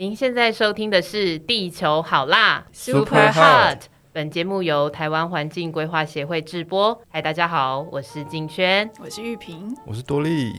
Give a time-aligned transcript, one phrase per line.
[0.00, 3.76] 您现在收听的是《地球好辣 Super Hot》，
[4.14, 6.98] 本节目由台湾环境规划协会制播。
[7.10, 8.90] 嗨，大家好，我是静轩。
[8.98, 10.58] 我是玉萍，我是多莉。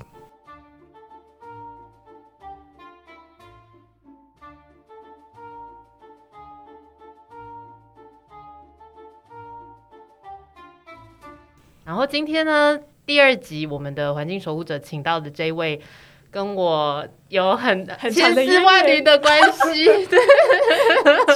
[11.83, 15.81] 然后今天呢，第二集我们的环境守护者请到的这位，
[16.31, 20.17] 跟我有很很千丝万缕源的关系， 对，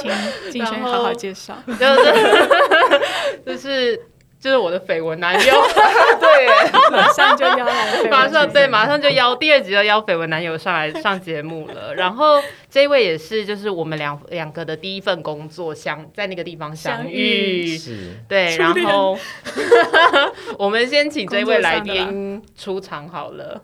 [0.00, 0.10] 请
[0.50, 1.54] 金轩然后好好介绍。
[1.66, 2.12] 就是
[3.46, 4.00] 就是
[4.46, 5.54] 就是我的绯闻男友，
[6.20, 6.46] 对，
[6.92, 11.92] 马上就邀来马上对，马上就邀第二集就邀绯闻男友上来上节目了。
[11.96, 18.12] 然后这一位也是，就是我们两两个的第一份工作相在那个地方相相遇，是。
[18.28, 19.18] 对，然后
[20.56, 23.60] 我们先请这位来宾出场好了。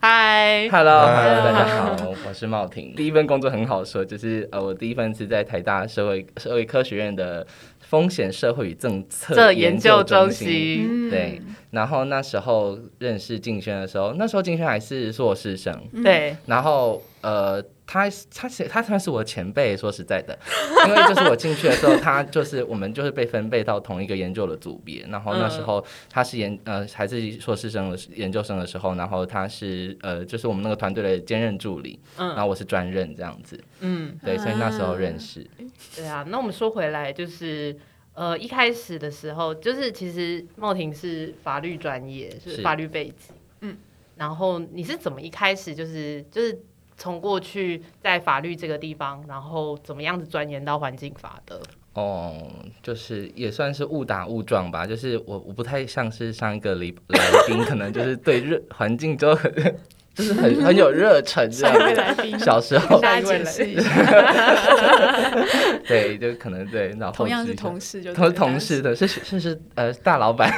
[0.00, 2.94] 嗨，Hello，Hello，嗨大家好，我是茂婷。
[2.94, 7.44] 第一份工作很好说，就是呃，我第一份是在台大社会社会科学院的
[7.88, 11.08] 风险社会与政策研研究中中心。
[11.08, 11.10] 嗯。
[11.10, 20.38] 对，然后那时候认识静轩的时候，那时候静轩还是硕士生，对，然后呃，他他是他算是我前辈，说实在的，
[20.86, 32.28] 因为就是我进去的时候，他就是我们就是被分配到同一个研究的组别，然后那时候他是研呃还是硕士生的研究生的时候，然后他是呃就是我们那个团队的兼任助理，嗯。
[32.28, 35.46] 然后我是专任这样子，嗯，对，所以那时候认识，
[35.96, 36.22] 对啊。
[36.28, 37.74] 那我们说回来，就是。
[38.14, 42.62] 呃，一开始的时候，就是其实茂婷是法律专业，是是。
[42.62, 43.76] 法律背景，嗯，
[44.16, 46.58] 然后你是怎么一开始就是就是
[46.98, 51.60] 从过去在法律这个地方，然后怎么样子钻研到环境法的？
[51.94, 52.48] 哦，
[52.82, 59.52] 就是也算是误打误撞吧，就是我我不太像是上一个礼来宾，可能就是对热环境就很
[60.14, 62.38] 就是很很有热忱这样。
[62.38, 62.98] 小时候。
[62.98, 63.88] 跟大家解释一下，
[65.86, 69.06] 对，就可能对，然后同样是同事就同同事的，是。
[69.06, 70.52] 是是呃大老板，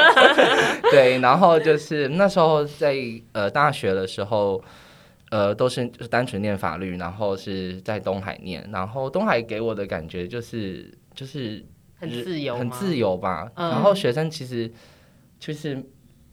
[0.90, 2.94] 对，然后就是那时候在
[3.32, 4.62] 呃大学的时候，
[5.30, 11.64] 呃都是就是单纯念法律，然后是在东海念，然后东海给我的感觉就是就是
[11.98, 13.70] 很自由，很自由吧，嗯。
[13.70, 14.70] 然后学生其实
[15.38, 15.82] 就是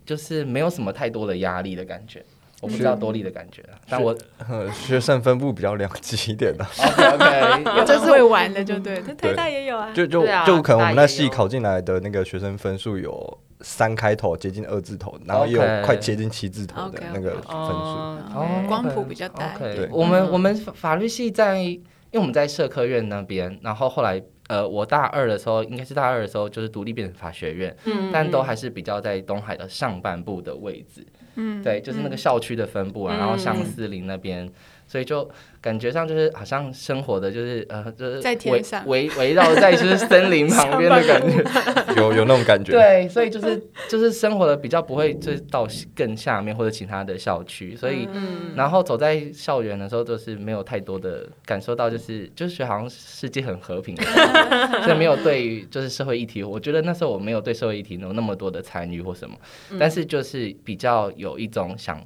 [0.05, 2.23] 就是没有什么太多的压力的感觉。
[2.61, 9.91] 我不知道多利的感觉啊，但我呃， 学生分布比较两极一点的，OK 有的会玩的就对，但台大也有啊。
[9.93, 18.68] 就就就可能我们那系考进来的那个学生分数有三开头接近二字头，然后也有快接近七字头的那个分数。
[18.68, 19.57] 光谱比较大。
[19.57, 19.90] 对。
[19.91, 21.81] 我们我们法法律系在，因
[22.12, 34.47] 为我们在社科院那边，然后后来呃，我大二的时候，应该是大二的时候，就是独立变成法学院，嗯但都还是比较在东海的上半部的位置，嗯，对，就是那个校区的分布啊，然后相嗯思林那边，
[34.93, 35.27] 所以就
[35.59, 41.43] 感觉上就是好像生活的就是呃，就是在天围上围 围绕在就是森林旁边的感觉，
[41.97, 42.73] 有有那种感觉。
[42.73, 43.59] 对，所以就是
[43.89, 48.07] 就是生活的比较不会就是到更下面或者其他的校区，所以。
[48.13, 53.95] 嗯然后走在校园的时候，就是没有太多的感受到，就是就是好像世界很和平
[54.83, 59.35] 所以没有对于就是社会议题，我觉得那时候我没有对社会议题有那么多的参与或什么，
[59.79, 61.99] 但是就是比较有一种想，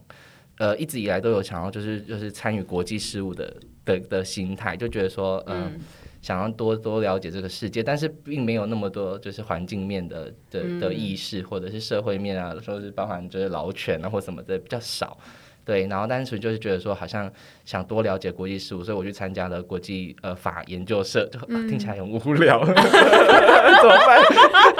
[0.58, 5.82] 呃，一直以来都有想要就是就是参与国际事务的的的心态，就觉得说，嗯、嗯
[6.22, 15.18] 想要多多了解这个世界，但是并没有那么多就是环境面的的的意识，或者是社会面啊，说是包含就是劳权啊或什么的比较少。
[15.68, 17.30] 对，然后单纯就是觉得说，好像
[17.66, 24.24] 想多了解国际事务，所以我去参加了国际呃法研究社，就、啊听起来很无聊， 怎么办？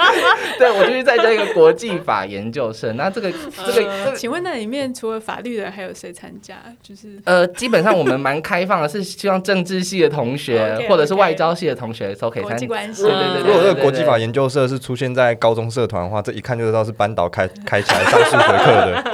[0.58, 2.90] 对，我就去参加一个国际法研究社。
[2.94, 6.56] 那这个这个这个请问那里面除了法律的，还有谁参加？
[6.82, 12.56] 就是呃，基本上我们蛮开放的，是希望政治系的同学或者是外交系的同学都可以参加。
[12.56, 19.04] 国际关系对对如果这个国际法研究社是出现在高中社团的话，这一看就知道是班导开 开起来上数学课的。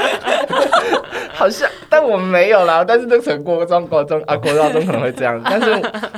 [1.44, 2.82] 好像，但我们没有啦。
[2.82, 5.38] 但是那个国中、国中啊，国高中可能会这样。
[5.44, 5.70] 但是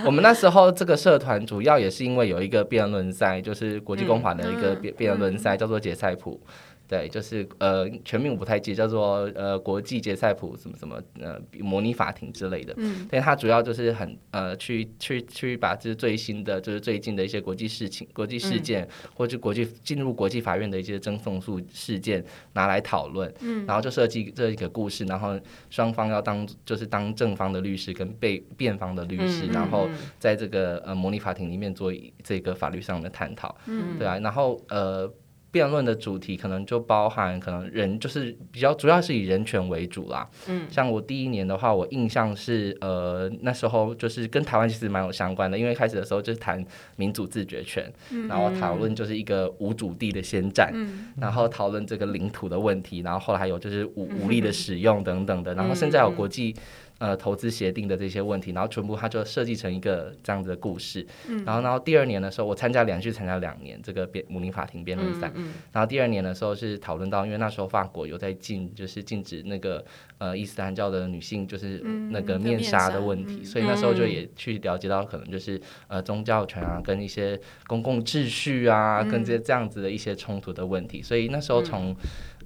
[0.04, 6.40] 我们那时候这个社团主要也是因为有一个辩论赛，就是国际公法的一个辩辩论赛，叫做杰赛普。
[6.88, 12.72] 对，就是呃，全名我不太记，叫做呃国际杰赛普什么什么呃模拟法庭之类的。
[12.76, 23.32] 嗯，对，它主要就是很呃去去去把这最新的就是最近的一些国际事情、国际事件，或者国际进入国际法院的一些争讼诉事件拿来讨论。
[23.40, 25.38] 嗯，然后就设计这一个故事，然后
[25.70, 31.92] 双方要当就是当正方的律师跟被辩方的律师，嗯然后在这个呃模拟法庭里面做
[32.22, 33.56] 这个法律上的探讨。
[33.66, 35.12] 嗯对啊，然后呃。
[35.56, 40.28] 辩论的主题可能就包含可能人就是比较主要是以人权为主啦。
[40.48, 46.62] 嗯，像我第一年的话，我印象是呃那时候就是跟台湾其实蛮有相关的，因为开始的时候就是谈
[46.96, 47.90] 民主自决权，
[48.28, 50.70] 然后讨论就是一个无主地的先战，
[51.18, 56.54] 然后讨论这个领土的问题，然后后来还有就是武武力的使用等等的，然后甚至还有国际。
[56.98, 61.06] 呃，投资协定的这些问题，然后全部它就设计成一个这样子的故事。
[61.44, 65.31] 然后，然后第二年的时候，我参加连续参加两年这个辩母林法庭辩论赛。
[65.72, 69.84] 然后第二年的时候是讨论到，因为那时候法国有在禁，就是禁止那个
[70.16, 81.02] 呃伊斯兰教的女性就是那个面纱的问题，所以那时候就也去了解到可能就是呃宗教权啊，跟一些公共秩序啊，跟这这样子的一些冲突的问题。
[81.02, 81.94] 所以那时候从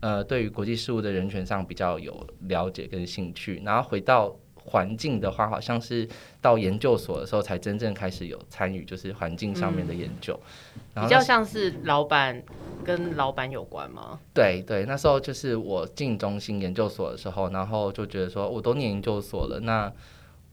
[0.01, 6.09] 呃，对于国际事务的人权上比较有了解跟兴趣，然后回到环境的话，好像是
[6.41, 10.39] 到研究所的时候才真正开始有参与，就是环境上面的研究。
[10.95, 12.43] 比较像是老板
[12.85, 14.19] 跟老板有关吗？
[14.33, 19.93] 对对，那时候就是我进中心研究所的时候，然后就觉得说，我都念研究所了，那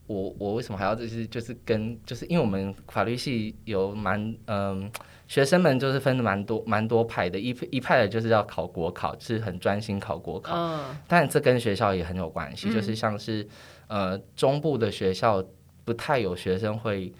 [0.06, 4.90] 我我为什么还要就是就是跟就是因为我们法律系有蛮嗯。
[5.28, 10.56] 学生们就是分的蛮多蛮多派的，一一派的就是要考国考，是很专心考国考。
[10.56, 13.46] 嗯，但这跟学校也很有关系，就是像是
[13.88, 15.44] 呃中部的学校
[15.84, 17.12] 不太有学生会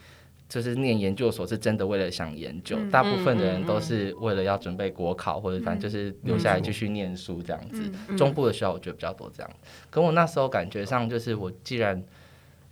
[0.49, 8.17] 就是念研究所，是真的为了想研究，大部分的人都是为了要准备国考或者反正就是留下来继续念书这样子。
[8.17, 9.51] 中部的学校我觉得比较多这样，
[9.91, 12.03] 可我那时候感觉上就是我既然。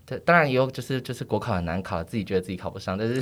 [0.07, 3.21] 对，当然也有，就是就是国考很难考，自己觉得自己考不上，但是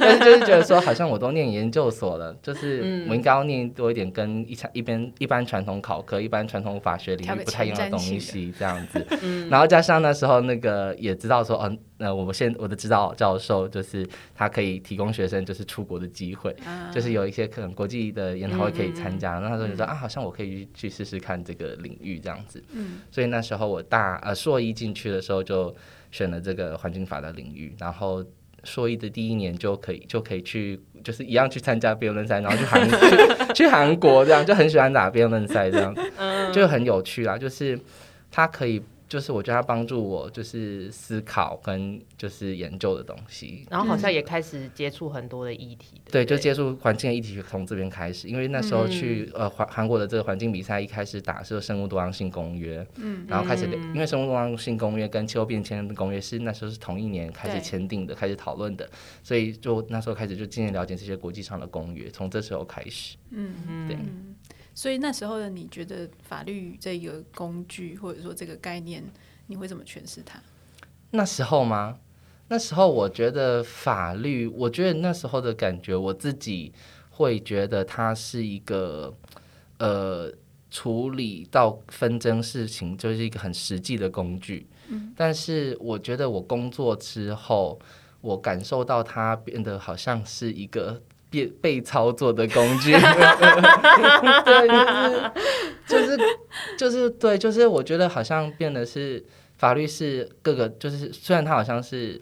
[0.00, 9.06] 但是就是觉得说，好像我都念研究所了，就是我应该要念多一点跟一场一边一般传统考科、一般传统法学领域不太一样的东西这样子。
[9.48, 16.54] 然后加上那时候那个也知道说，嗯，那我们现我的指导教授就是他可以提供学生就是出国的机会，
[16.92, 19.38] 就是有一些可能国际的研讨会可以参加。
[19.38, 22.62] 那时候就说啊，好像我可以去试试看这个领域这样子。
[22.72, 25.74] 嗯，所以那时候我大呃硕一进去的时候就。
[26.14, 28.22] 选了这个环境法的领域，然后
[28.64, 35.96] 硕一的第一年就可以就可以去，就是一样去参加辩论赛，然后去韩去去韩国这样，就很喜欢打辩论赛这样，
[36.52, 37.80] 就很有趣啦，就是
[38.30, 38.82] 它可以。
[39.12, 46.00] 就是我觉得他帮助我，就是思考跟就是研究的东西，然后好像也开始接触很多的议题。
[46.10, 58.88] 对，就接触环境的议题从这边开始，因为那时候去呃韩韩国的这个环境比赛，一开始打是生物多样性公约，嗯，然后开始因为生物多样性公约跟气候变迁公约是那时候是同一年开始签订的，开始讨论的，
[59.22, 63.98] 所以就那时候开始就渐渐了解这些国际上的公约，从这时候开始，嗯嗯，对。
[64.74, 69.04] 所以那时候的你觉得法律这个工具或者说这个概念，
[69.46, 70.40] 你会怎么诠释它？
[71.10, 71.98] 那时候吗？
[72.48, 76.72] 那时候我觉得法律，我觉得那时候的感觉，我自己
[77.10, 79.14] 会觉得它是一个
[79.78, 80.32] 呃
[80.70, 84.66] 处理到纷争事情就是一个很实际的工具。
[84.88, 87.78] 嗯，但是我觉得我工作之后，
[88.20, 91.02] 我感受到它变得好像是一个。
[91.32, 92.92] 被被操作的工具，
[94.44, 94.68] 对，
[95.88, 96.18] 就是就是
[96.76, 99.24] 就是对，就是我觉得好像变得是
[99.56, 102.20] 法律是各个，就是虽然它好像是，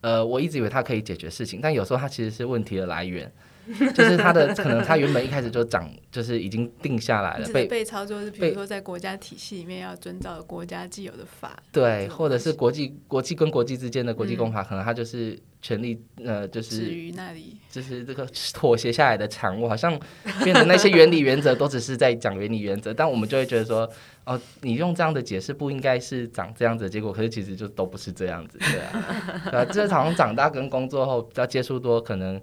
[0.00, 3.30] 呃，我一直以为它可以解决事情，但有时候它其实是问题的来源。
[3.94, 7.48] 就是他的可能，他原本一开始就长，就是已经定下来了。
[7.50, 11.56] 被被操作是，比如说在国家体系里面要遵照国家既有的法。
[11.70, 19.96] 对，或者是国际国际跟国际之间的国际公法，可能他就是权力呃，就是至于那里，就是这个妥协下来的产物，好像
[20.42, 23.88] 变成那些原理原则都只是在讲原理原则，但我们就会觉得说，
[24.24, 32.42] 哦，你用这样的解释不应该是长这样子的结果，可是其实就都不是这样子，对啊，对啊，这好像长大跟工作后比较接触多可能。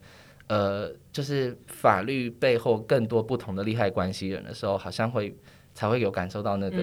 [0.50, 5.38] 呃，就是法律背后更多不同的利害关系人的时候，好像会
[5.76, 6.78] 才会有感受到那个，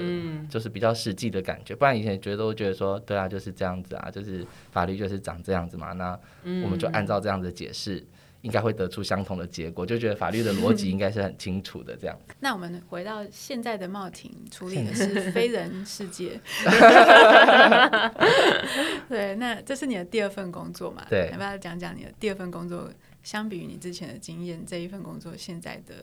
[0.48, 1.74] 就是比较实际的感觉。
[1.74, 5.92] 不然以前觉得都觉得说，对啊，就是这样子啊，就是法律就是长这样子嘛。
[5.94, 6.16] 那
[6.62, 8.06] 我们就按照这样的解释，
[8.42, 11.96] 应该会得出相同的结果，就觉得法律的逻辑应该是很清楚的。
[11.96, 12.16] 这样。
[12.38, 16.40] 那我们回到现在的茂庭，处理的是非人世界。
[19.08, 21.04] 对，那这是你的第二份工作嘛？
[21.10, 22.88] 对，要不要讲讲你的第二份工作？
[23.26, 25.94] 相比于你之前的经验，这一份工作现在的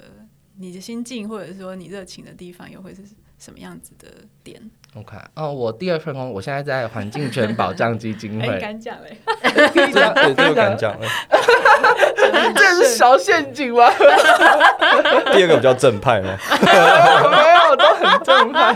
[0.58, 3.02] 你的心境，或者说你热情的地方，又会是
[3.40, 4.10] 什么样子的
[4.44, 4.62] 点
[4.94, 8.60] ？OK，哦，我第二份工，我现在在环境权保障基金会。
[8.60, 9.18] 敢讲嘞？
[9.42, 11.08] 对，这个敢讲嘞。
[12.56, 13.90] 这是小陷阱吗？
[15.32, 16.38] 第二个比较正派吗？
[16.52, 17.38] 没
[17.70, 18.74] 有，都很正派。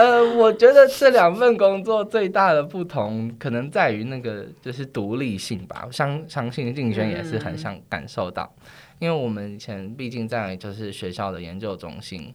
[0.00, 5.86] 呃，我觉得这两份工作最大的不同，可能在于那个就是独立性吧。
[5.92, 8.50] 相相信静轩也是很想感受到，
[8.98, 12.34] 因为我们以前毕竟在就是学校的研究中心，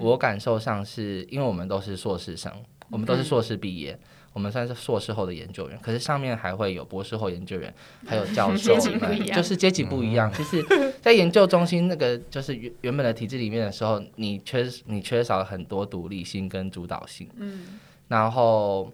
[0.00, 2.50] 我感受上是因为我们都是硕士生，
[2.88, 3.98] 我们都是硕士毕业。
[4.32, 7.72] 我们算是硕士后的研究员，可是上面还会有博士后研究员，
[8.06, 10.32] 还有教 授阶级不一样就是阶级不一样。
[10.32, 10.64] 其实，
[11.00, 17.28] 在研究中心那个就是原原本的体制里面的时候，你缺你缺少了很多独立性跟主导性。
[17.36, 18.90] 嗯，然后，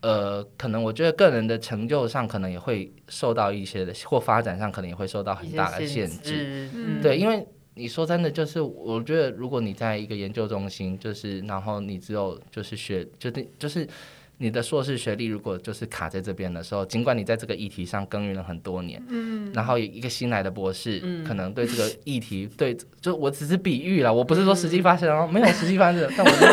[0.00, 6.16] 呃，可能我觉得个人的成就上可能也会受到一些的，或发展上可能也会受到很大的限制。
[6.18, 13.88] 制，嗯对，因为你说真的，就是我觉得，如果你在一个研究中心，就是然后你只有就是学，就是就是
[14.38, 21.22] 你的硕士学历，如果就是卡在这边的时候，尽管你在这个议题上耕耘了很多年，嗯，然后一个新来的博士，嗯。
[21.24, 26.44] 可能对这个议题，对，就我只是比喻了，我不是说实际发生哦，没有实际发生，但我是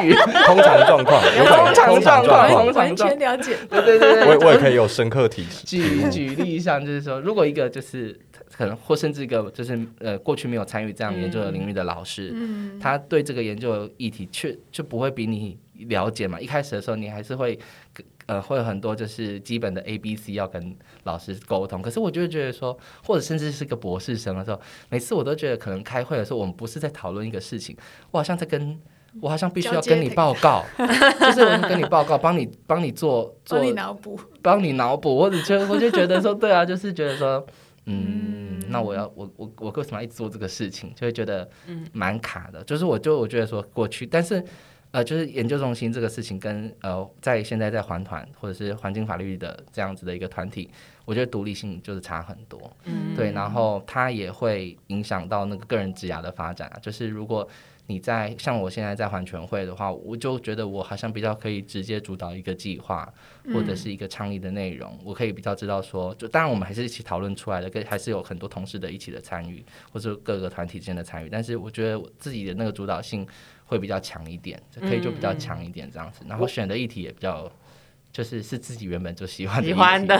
[0.00, 0.14] 比喻，
[0.46, 2.50] 通常状况，有可能通常通常状况。
[2.50, 3.56] 状况，完全了解。
[3.68, 6.10] 对对对对，我也我也可以有深刻体体举悟。
[6.10, 8.18] 举例上，就是说，如果一个就是
[8.56, 15.56] 可能或甚至一个就是呃过去没有参与这样研究的领域的老师，嗯，他对这个研究议题却就不会比你
[15.88, 16.40] 了解嘛。
[16.40, 17.58] 一开始的时候，你还是会
[18.26, 21.82] 呃会有很多就是基本的 A B C 要跟老师沟通。
[21.82, 27.76] 可是我就会觉得说，或者甚至是个博士生的时候，每次我都觉得可能开会的时候，我们不是在讨论一个事情，
[28.10, 28.80] 我好像在跟。
[29.20, 34.20] 我好像必须要跟你报告，就是我跟你报告，帮你帮你做做帮你脑补。
[34.42, 37.46] 帮你脑补，或者就我就觉得说，对啊，就是觉得说，
[37.86, 41.48] 嗯，那我要我我我为什么要一直做这个事情，就会觉得
[41.92, 42.64] 蛮卡的。
[42.64, 44.44] 就是我就我觉得说过去，但是
[44.94, 50.70] 呃，就是研究中心这个事情跟呃，在现在在环团或者是环境法律的这样子的一个团体，
[51.04, 52.70] 我觉得独立性就是差很多。
[52.84, 56.78] 嗯对，然后它也会影响到那个个人职涯的发展啊。
[56.80, 57.48] 就是如果
[57.88, 63.12] 你在像我现在在环全会的话，我就觉得我好像比较可以直接主导一个计划
[63.52, 71.28] 或者是一个倡议的内容，我可以比较知道说，就当然我们还是一起讨论出来的，跟还是有很多同事的一起的参与，或者各个团体之间的参与。
[71.28, 73.26] 但是我觉得我自己的那个主导性
[73.64, 77.50] 会比较强一点，就可以就比较强一点这样子，然后选的议题也比较。
[78.12, 80.16] 就是是自己原本就喜欢的，喜欢的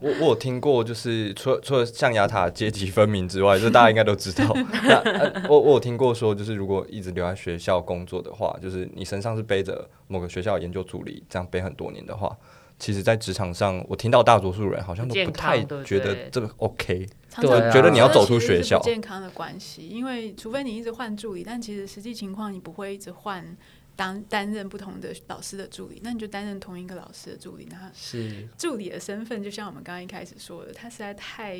[0.00, 4.50] 我我有听过，就是除了除了象牙塔阶级分明之外，这大家应该都知道。
[4.84, 12.34] 那、呃、我我有听过说，就是如果一直留在学校工作的话，就是你身上是背着某个学校研究助理，这样背很多年的话，
[12.78, 17.08] 其实，在职场上，我听到大多数人好像都不太觉得这个 OK。
[17.40, 23.56] 对啊觉得你要走出学校健康的关系，因为除非你一直换助理，但其实实际情况你不会一直换
[23.94, 27.68] 当担任不同的老师的助理，那你就担任同一个老师的助理。
[27.70, 31.58] 那是助理的身份，就像我们刚刚一开始说的，他实在太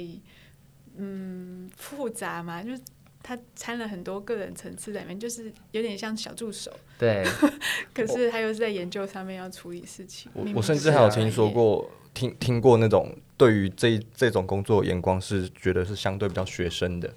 [0.96, 2.82] 嗯复杂嘛，就是
[3.22, 7.24] 他掺了很多个人层次在里面，就是有点像小助手，对，
[7.92, 10.30] 可是他又是在研究上面要处理事情。
[10.54, 17.12] 我甚至还有听说，过，听听过那种对于这这种工作的眼光是觉得是相对比较学生的。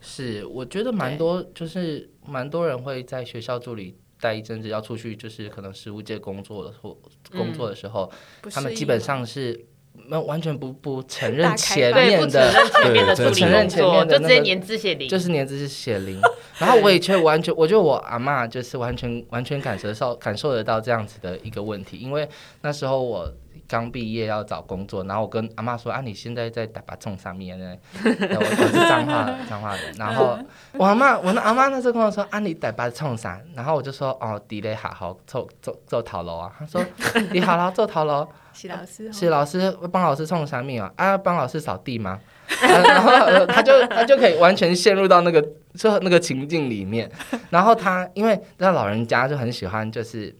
[0.00, 6.96] 是，我觉得蛮多，就是蛮多人会在学校助理待一阵子，要出去就是可能实务界工作的或
[7.32, 9.66] 工作的时候，不他们基本上是
[10.08, 16.18] 没有完全不不承认前面的，承认前面的助理对不承认，前面的就直接那个年字写零，就是年字是写零，
[16.58, 22.26] 然后我也却完全，我觉得我阿嬷就是完全完全感受到感受得到这样子的一个问题，因为
[22.62, 23.30] 那时候我
[23.68, 30.38] 刚毕业要找工作，然后我跟阿妈说啊，你现在在打把冲上面呢，我我是彰化彰化人，然后
[30.72, 33.38] 我阿妈我那阿妈那时候跟我说啊，你打把冲啥？
[33.54, 36.82] 然后我就说哦，底咧好好做做做头楼啊，他说
[37.30, 38.26] 你好了做头楼。
[38.54, 40.92] 许老师哦是老师帮老师冲啥面啊？
[40.96, 42.18] 啊，帮老师扫地吗？
[42.60, 45.40] 啊然后呃他就他就可以完全陷入到那个
[45.74, 47.08] 就那个情境里面。
[47.50, 50.34] 然后他因为那老人家就很喜欢就是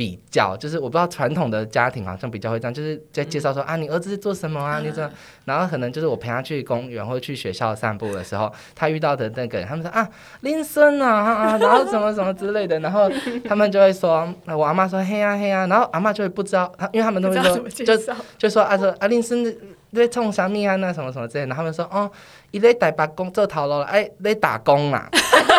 [0.00, 4.80] 比较，就是我不知道传统的家庭好像比较会这样，就是在介绍说、啊，你儿子是做什么啊？
[4.82, 5.12] 你怎样？
[5.44, 10.08] 然后可能就是我陪他去公园或者去学校散步的时候，他遇到的那个人，他们说啊，
[10.40, 13.10] 林森啊啊，啊然后什么什么之类的，然后
[13.46, 17.94] 他们就会说，我阿妈说嘿呀、嘿呀、然后阿妈就会不知道，因为他们都会说就，
[18.38, 22.10] 就说啊说啊林森你在冲啥物啊那什么什么之类的，然后他们说哦，
[22.52, 25.49] 伊在台北工做头路了，哎，在打工啦，就是他就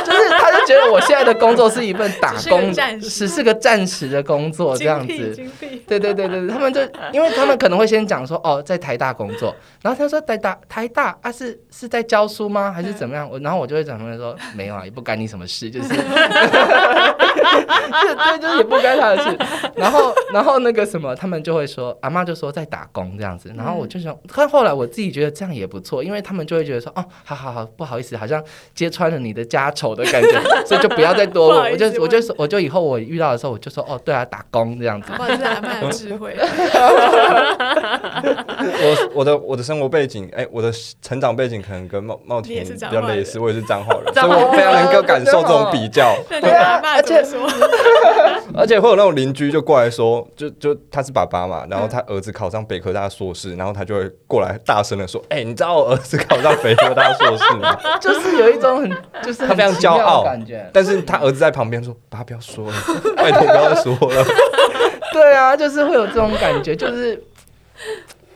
[0.72, 5.36] 觉得我现在的工作是一份打工，只是个暂时的工作这样子。
[5.88, 12.72] 对对对对，对他们就因为他们可能会先讲说哦，在台大工作，然后他说台大台大啊是是在教书吗？
[12.72, 13.30] 还是怎么样？
[13.30, 15.98] 我然后我就会讲他们说没有啊，也不干你什么事，就是，对，
[18.40, 19.38] 就是也不干他的事。
[19.75, 28.42] 然后然后那个什么，他们就会说阿妈就说在打工这样子，然后我就想，看后来我自己觉得这样也不错，因为他们就会觉得说哦，好好好，不好意思，好像
[28.74, 31.72] 揭穿了你的家丑的感觉， 所以就不要再多问。
[31.72, 35.18] 我就我就说我就以后我遇到的时候，我就说哦，对啊，打工这样子搞。
[35.18, 36.36] 不好是阿妈的智慧。
[38.84, 46.15] 我我的我的生活背景，哎、我的成长背景可能跟茂茂你也是婷比较类似，我也是彰化 人，所以我非常能够感受这种比较。
[46.30, 47.39] 对啊，而且说？
[48.53, 58.91] 而且会有那种邻居就过来说，就就他是爸爸嘛，然后他儿子考上北科大硕士，然后他就会过来大声的说：“哎、你知道我儿子考上北科大硕士吗就是有一种很
[59.24, 60.70] 就是他非常骄傲感觉？”。
[60.74, 62.74] 但是他儿子在旁边说：“爸，不要说了，
[63.15, 64.25] 拜托不要再说了。
[65.13, 67.22] 对啊，就是会有这种感觉，就是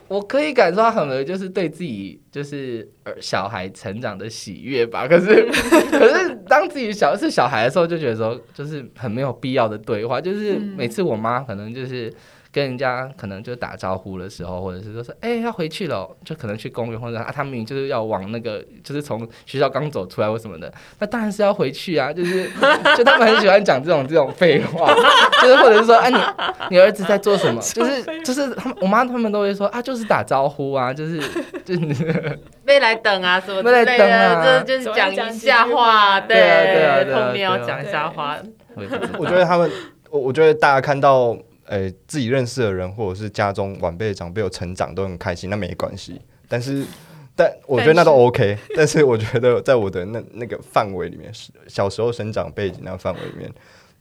[0.08, 5.08] 我可以感受到很多就是对自己就是儿小孩成长的喜悦吧。
[5.08, 5.46] 可是
[5.92, 12.12] 可是当自己小是小孩的时候，就觉得说就是很没有必要的对话，就是嗯每次我妈可能就是。
[12.56, 15.98] 跟人家可能就打招呼的时候，或者是说说，哎、要回去了。
[15.98, 22.50] 哦，就可能去公园，或者啊，他明明就是要往那个，就是从学校刚走出来或什么的，那当然是要回去啊，就是
[22.96, 24.94] 就他们很喜欢讲这种这种废话，
[25.44, 26.18] 就是或者是说，哎、你
[26.70, 27.60] 你儿子在做什么？
[27.76, 31.20] 就是就是他们我妈他们都会说啊，就是打招呼啊，就是
[31.66, 34.44] 就是没来等啊什么之没来类等啊。
[34.44, 38.38] 的，这就是讲一下话，对啊对啊对啊碰面要讲一下话。
[39.18, 39.70] 我觉得他们，
[40.10, 46.22] 我我觉得大家看到，诶、自己认识的人或者是家中晚辈长辈有成长，都很开心，那没关系。
[46.48, 46.86] 但是，
[47.36, 48.58] 但我觉得那都 OK。
[48.76, 53.52] 但是我觉得在我的那那个范围里面，是小时候生长背景那个范围里面，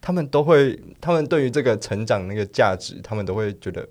[0.00, 3.88] 他们都会，他们对于这个成长那个价值，他们都会觉得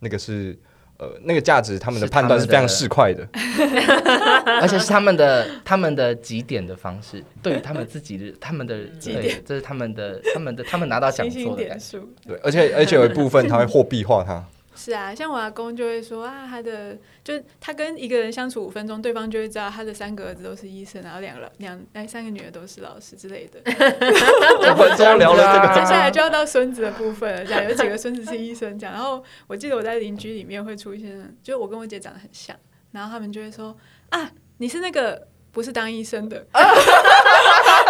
[0.00, 0.58] 那个是。
[1.00, 3.26] 呃，那个价值，他们的判断是非常市侩的。
[4.60, 11.98] 而且是他们的他们的几点的方式，对于他们自己的他们的对几点这是他们的他们的他们拿到 奖座的感受。
[12.26, 14.44] 对，而且而且有一部分他会货币化它。
[14.82, 23.60] 是啊，像我阿公就会说啊，他的就是他跟一个人相处五分钟，对方就会知道他的三个儿子都是医生，然后两个两哎三个女儿都是老师之类的。
[23.68, 28.94] 五分钟聊了这个 接下来就要到孙子的部分了，这样有几个孙子是医生这样。
[28.94, 32.56] 然后我记得我在邻居里面会出现，就我跟我姐长得很像，
[32.92, 33.76] 然后他们就会说
[34.08, 36.46] 啊，你是那个不是当医生的，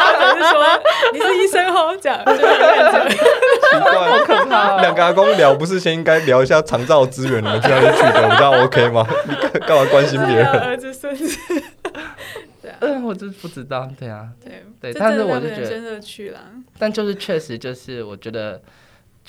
[0.00, 0.64] 或者是说
[1.12, 3.14] 你是医生哦，这样就会这样子。
[3.14, 9.07] 奇怪，可怕哦两个阿公聊，不是先应该聊一下长照资源，你们去哪里取得比较 OK 吗？
[9.28, 10.46] 你干干嘛关心别人？
[10.46, 11.38] 儿子孙子，
[12.62, 16.40] 对啊，嗯，我就不知道，对啊，对对但是我是觉得他们人生乐趣啦。
[16.79, 18.61] 但就是确实就是我觉得。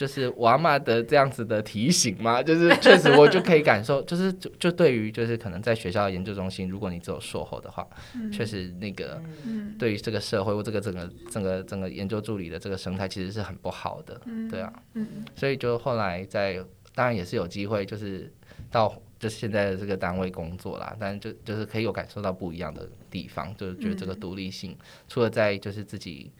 [0.01, 7.87] 就是我阿妈的这样子的提醒嘛， 就是确实我就可以感受， 就是就就对于就是可能在学校的研究中心，如果你只有硕后的话，
[8.33, 9.75] 确实那个嗯。
[9.77, 14.49] 对于这个社会或这个整个整个整个研究助理的这个生态其实是很不好的，嗯。
[14.49, 15.23] 对啊，嗯。
[15.35, 16.55] 所以就后来在
[16.95, 18.31] 当然也是有机会，就是
[18.71, 24.75] 到就是现在的这个单位工作啦，但就就是可以有感受到不一样的地方，就是觉得这个独立性，
[25.07, 26.31] 除了在就是自己。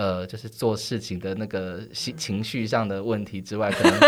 [0.00, 4.00] 呃，就是做事情的那个情情绪上的问题之外，可能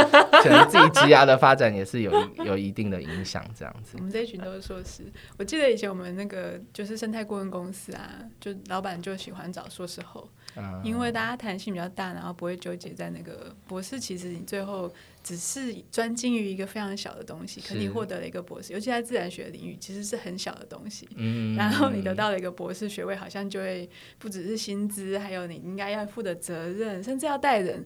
[0.43, 2.11] 可能自己积压的发展也是有
[2.47, 4.03] 有一定的影响，这样子我。
[4.03, 5.05] 们这一群都是硕士。
[5.37, 13.99] 我记得以前我们那个就是生态顾问公司啊，就老板就喜欢找硕士后，嗯因为大家弹性比较大，然后不会纠结在那个博士。
[13.99, 21.09] 其实你最后只是专精于一个非常小的东西，可你获得了一个博士，尤其在自然学领域，其实是很小的东西。
[21.17, 23.89] 嗯然后你得到了一个博士学位，好像就会
[24.19, 27.85] 不只是薪资，还有你应该要负的责任，甚至要带人。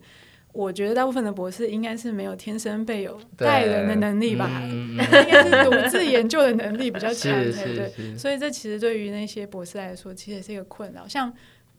[0.52, 7.52] 我觉得大部分的博士应该是没有天生被有带人的能力吧，应该是独自研究的能力比较嗯强 对。
[7.52, 11.06] 是是，所以这其实对于那些博士来说，其实也是一个困扰。
[11.06, 11.30] 像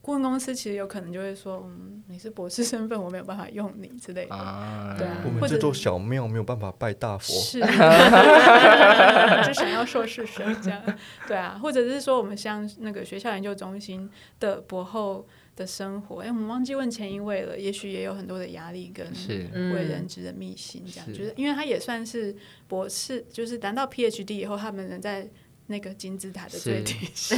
[0.07, 4.33] 顾问公司其实有可能就会说，嗯，你是博士身份，我没有办法用你之类的。
[4.33, 7.33] 啊，对啊我们这座小庙没有办法拜大佛。
[7.33, 7.59] 是，
[9.45, 10.81] 就想要硕士生这样，
[11.27, 19.49] 对啊，或者是说我们像那个学校研究中心的博后的生活，哎、我们忘记问前一位了，也许也有很多的压力跟是。
[19.53, 21.13] 为人知的秘辛，这样，是。
[21.17, 22.33] 就是因为他也算是
[22.69, 25.29] 博士，就是拿到 PhD 以后，他们能在
[25.67, 27.35] 那个金字塔的最底 下。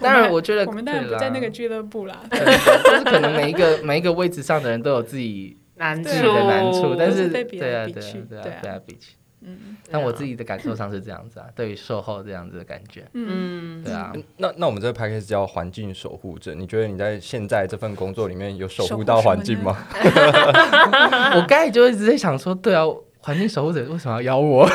[0.00, 7.86] 当然，我觉得我们当然不在那个俱乐部啦，对就是可能每一个每一个位置上的人都有自己 难处的难处，但是对啊对啊
[8.28, 8.80] 对啊对啊。
[8.86, 9.16] 比起。
[9.42, 9.76] 嗯。
[9.90, 19.76] 但我自己的感受上是这样子啊，对于售后这样子的感觉，嗯，嗯，对啊，那那我们这个 p a c k a g e 叫环境守护者，你觉得你在现在这份工作里面有守护到环境吗？
[21.36, 22.84] 我刚才就一直在想说，对啊，
[23.20, 24.66] 环境守护者为什么要邀我？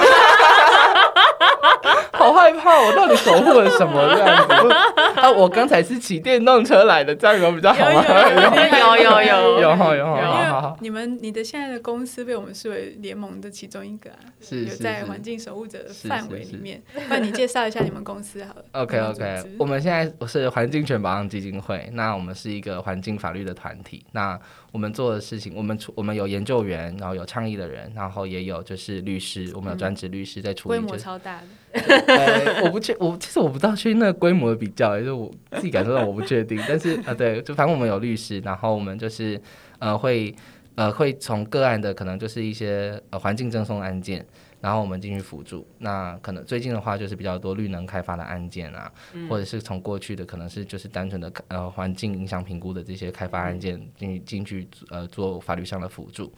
[2.30, 4.74] 好好害怕，我到底守护了什么这样子？
[5.20, 8.04] 啊，我刚才是骑电动车来的，这样有比较好吗？
[8.08, 16.82] 有有有有有有你们你的现在的公司被我们视为联盟的其中一个啊，有是在环境守护者的范围里面。
[17.10, 18.64] 那你介绍一下你们公司好了。
[18.74, 24.06] OK OK，我们现在我是环境权保障基金会，那我们是一个环境法律的团体。
[24.12, 24.40] 那
[24.72, 30.88] 我们做的事情，我们出我们有研究员，然后有倡议的人，然后也有就是律师，我们有专职律师在处理、就是。
[30.88, 31.42] 模超大
[31.74, 39.42] 的，呃， 我不确我其实我不知道去那个规模的比较，就是我自己感受到我不确定， 但是啊、对，就反正我们有律师，然后我们就是
[39.80, 40.34] 呃会
[40.76, 44.26] 呃会从个案的可能就是一些呃环境赠送案件，
[44.62, 45.68] 然后我们进去辅助。
[45.78, 48.92] 那可能最近的话就是比较多绿能开发的案件啊，
[49.30, 56.32] 或者是从过去的可能是就是单纯的呃环境影响评估的这些开发案件进进去呃做法律上的辅助。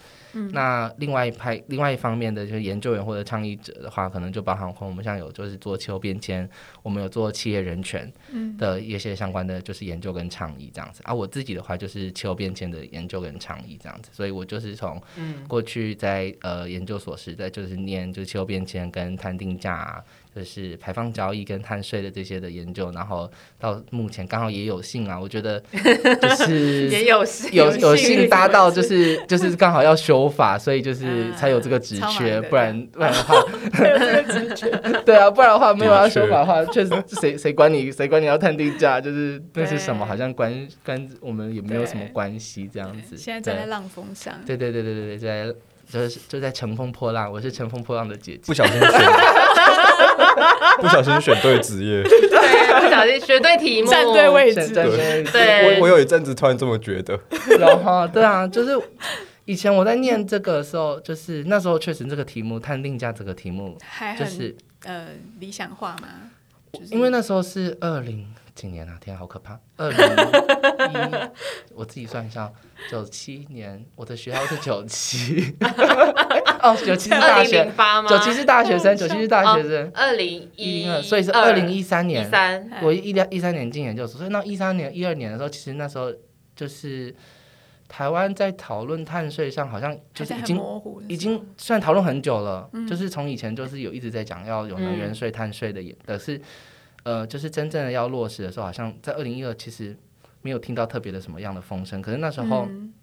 [0.54, 6.50] 那另外一派另外一方面的就是研究员或者倡议者的话，可能就包含我们像有就是做气候变迁，
[6.84, 8.12] 我们有做企业人权
[8.58, 11.02] 的一些相关的就是研究跟倡议这样子。
[11.04, 15.02] 啊，我自己的话就是气候变迁的研究跟倡议这样子，所以我就是从
[15.48, 20.04] 过去在呃研究所时代就是念就是气候变迁跟碳定价、啊。
[20.34, 25.62] 就是排放交易跟碳税的这些的研究，然后到目前刚好也有幸啊，我觉得
[26.22, 33.36] 就是 也有幸有有幸幸搭到，就是 就是刚好要修法，所以就是嗯才有这个职缺，的不然不然的话，
[35.06, 43.18] 对啊，不然的话没有要修法的话，确实谁谁管你谁管你要碳定价，就是那是什么，好像关跟我们也没有什么关系这样子。
[43.18, 45.54] 现在站在浪峰上，对对对对对对，在
[45.92, 48.42] 就是就在乘风破浪，我是乘风破浪的姐姐。
[48.46, 48.90] 不小心选，
[50.80, 52.02] 不小心选对职业。
[52.04, 57.20] 对，不小心选对题目，站对位置，对对我我有一阵子突然这么觉得，
[57.60, 58.72] 然后对啊，就是
[59.46, 65.08] 以前我在念这个的时候，就是那时候确实这个题目探定价这个题目，还就是呃
[65.40, 66.08] 理想化嘛。
[66.74, 69.60] 就是因为那时候是二零几年啊，天啊，好可怕！
[69.78, 71.30] 二零一，
[71.74, 72.52] 我自己算一下，
[72.90, 75.56] 九七年，我的学校是九七，
[76.62, 77.72] 哦，九七是大学？
[78.10, 86.14] 九七是大学生，九七是大学生，二零一二，所以是二零一三年，三，我一两一三年进研究所，所以那一三年、一二年的时候，其实那时候
[86.56, 87.16] 就是
[87.88, 90.62] 台湾在讨论碳税上，好像就是已经
[91.08, 92.86] 已经虽然讨论很久了，嗯。
[92.88, 96.40] 就是从以前就是有一直在讲要有能源税、碳税的，可是
[97.04, 99.98] 呃，就是真正的要落实的时候，好像在二零一二其实
[100.42, 102.02] 没有听到特别的什么样的风声。
[102.02, 102.94] 可是那时候、嗯。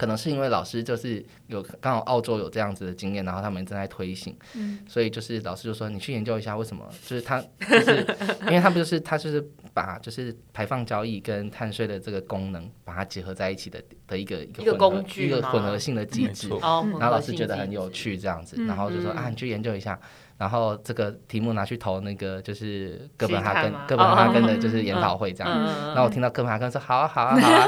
[0.00, 4.78] 可能是因为老师就是有刚好澳洲有这样子的经验，然后他们正在推行，嗯。
[4.88, 7.38] 所以就是老师就说你去研究一下为什么，就是他
[7.68, 8.06] 就是
[8.48, 20.00] 因为他不就是他就是把就是排放交易跟碳税的这个功能把它结合在一起的的一个一个工具一个混合性的机制然后老师觉得很有趣，这样子，嗯然后就说、嗯啊，你去研究一下，
[20.40, 27.66] 然后这个题目拿去投那个就是哥本哈根哥本哈根的哦就是研讨会这样，嗯然后我听到哥本哈根说好啊好啊好啊，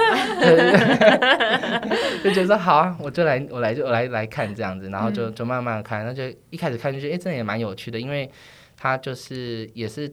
[2.24, 8.30] 就觉得说好啊，我就来我来就我来来看这样子，然后就就慢慢看，那就一开始看就觉得哎，真的也蛮有趣的，因为
[8.74, 10.10] 它就是也是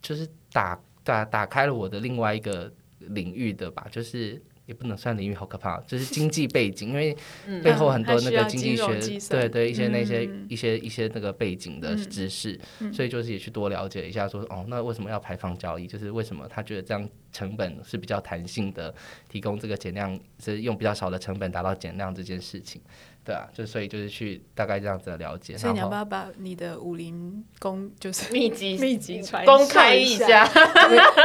[0.00, 4.40] 就是打打打开了我的另外一个领域的吧，就是。
[4.66, 10.46] 也不能算领域，好可怕， 就是经济背景，因为 嗯背后很多那个经济学，对对，一些那些、嗯。
[10.48, 12.10] 一些一些那个背景的嗯。
[12.10, 12.92] 知识，嗯。
[12.92, 15.86] 所以就是也去多了解一下说，哦，那为什么要排放交易？
[15.86, 18.94] 就是为什么他觉得这样成本是比较弹性的，
[19.32, 22.82] 提供这个减量，是用比较少的成本达到减量这件事情，
[23.24, 30.46] 对啊，就所以就是去大概这样子的了解，所以你要不要把你的武林功就是秘籍秘籍传公开一一下，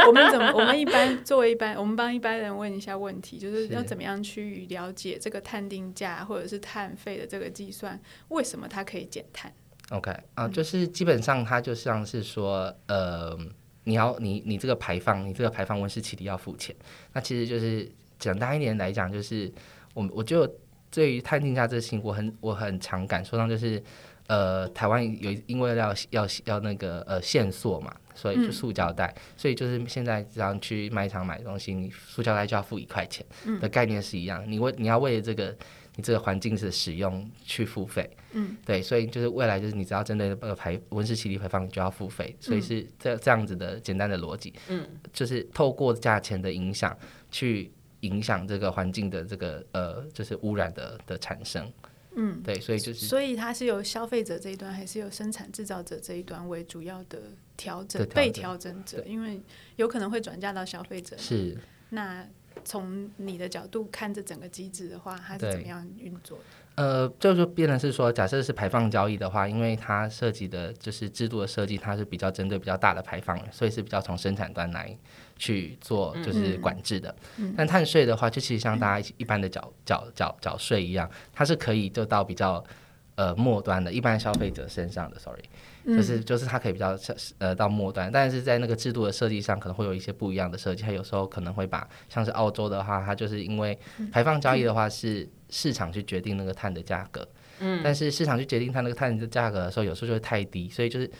[0.06, 0.50] 我们怎么？
[0.54, 9.52] 我们一般作为一般，我们帮一般人问一下问题，就是是要怎么样去了解这个碳定价或者是碳费的这个计算，为什么它可以减碳
[9.90, 13.38] ？OK 啊、就是基本上它就像是说，呃，
[13.88, 16.76] 你要你你这个排放，你这个排放温室气体要付钱。
[17.14, 19.50] 那其实就是简单一点来讲，就是
[19.94, 20.46] 我我就
[20.90, 23.82] 对于碳定价这事情，我很我很常感受到，就是
[24.26, 35.56] 呃，台湾有因为要要要那个呃限塑嘛，所以就嗯塑胶袋，所以就是现在只要去卖场买东西，你塑胶袋就要付一块钱嗯的概念是一样，你为你要为了这个
[35.98, 38.08] 你这个环境的使用去付费。
[38.30, 46.96] 嗯，对，所以就是未来就是你只要针对呃排温室气体排放，你就要付费，所以是这这样子的简单的逻辑，嗯，就是透过价钱的影响
[47.32, 51.68] 去影响这个环境的这个呃就是污染的的产生，
[52.14, 57.18] 嗯，对，所以就是所以它是由消费者这一端，还是由生产制造者这一端为主要的
[57.56, 58.14] 调整的调整。
[58.14, 59.02] 被调整者？
[59.04, 59.42] 因为
[59.74, 61.18] 有可能会转嫁到消费者。
[61.18, 61.56] 是。
[61.90, 62.28] 那
[62.68, 66.44] 从你的角度看这整个机制的话，它是怎么样运作的？
[66.74, 74.94] 呃，这就变成是说，假设是排放交易的话，因为它涉及的就是制度的设计，它是比较针对比较大的排放，所以是比较从生产端来
[75.38, 77.12] 去做就是管制的。
[77.56, 82.62] 但碳税的话，就其实像大家一般的缴缴缴缴税一样，它是可以就到比较
[83.14, 85.42] 呃末端的一般消费者身上的，sorry。
[85.96, 86.96] 就是就是它可以比较
[87.38, 90.82] 呃到末端，但是在那个制度的设计上可能会有一些不一样的设计。
[90.82, 93.78] 它有时候可能会把像是澳洲的话，它就是因为
[94.12, 97.26] 排放交易的话是市场去决定那个碳的价格，
[97.60, 101.10] 嗯，但是市场去决定它那个碳的价格的时候，有时候就会太低，所以就是。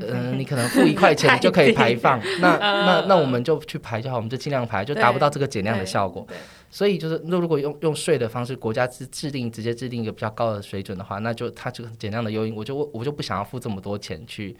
[0.00, 2.20] 嗯，你可能付一块钱， 就可以排放。
[2.40, 6.26] 那那那我们就去排就好，我们就尽量排，就达不到这个减量的效果。
[6.70, 14.56] 所以就是，那如果用用税的方式，国家制制定直接制定一个比较高的水准的话，那就它这个减量的诱因，我就我我就不想要付这么多钱去。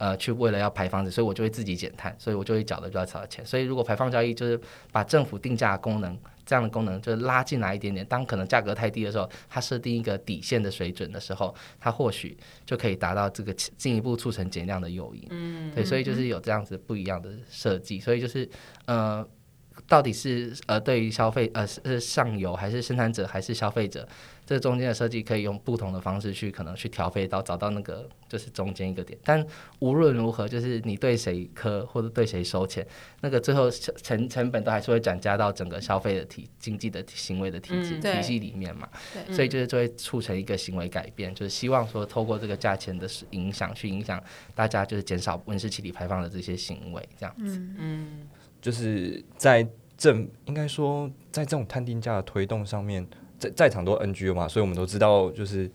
[0.00, 3.44] 呃，去为了要排放子，所以我就会自己减碳，所以我就会缴的比较少的钱。
[3.44, 4.56] 所以如果排放交易就是
[4.92, 6.16] 把政府定价功能
[6.48, 12.34] 这样的功能就是拉进来一点点，当可能价格太低的时候，它设定一个底线的水准的时候，它或许
[12.64, 15.26] 就可以达到这个进一步促成减量的诱因。
[15.28, 18.48] 嗯，对，所以就是有这样子不一样的设计，所以就是
[18.86, 19.28] 呃。
[19.86, 24.06] 到底是呃，对于消费呃是上游还是生产者还是消费者，
[24.48, 29.18] 这中间的设计可以用不同的方式去可能去调配到找到那个就是中间一个点。
[29.22, 29.46] 但
[29.80, 32.86] 无论如何，就是你对谁磕或者对谁收钱，
[33.20, 38.88] 那个最后成成本都还是会转嫁到整个消费的体经济的行为的体制体系里面嘛。
[39.30, 44.18] 所以就是就会促成一个行为改变，就是希望说透过这个价钱的影响去影响
[44.54, 47.60] 大家就是减少温室气体排放的这些行为，这样子。
[47.76, 48.26] 嗯。
[48.62, 53.06] 就是在政应该说，在这种碳定价的推动上面，
[53.38, 55.70] 在在场都 NGO 嘛，所以我们都知道，就是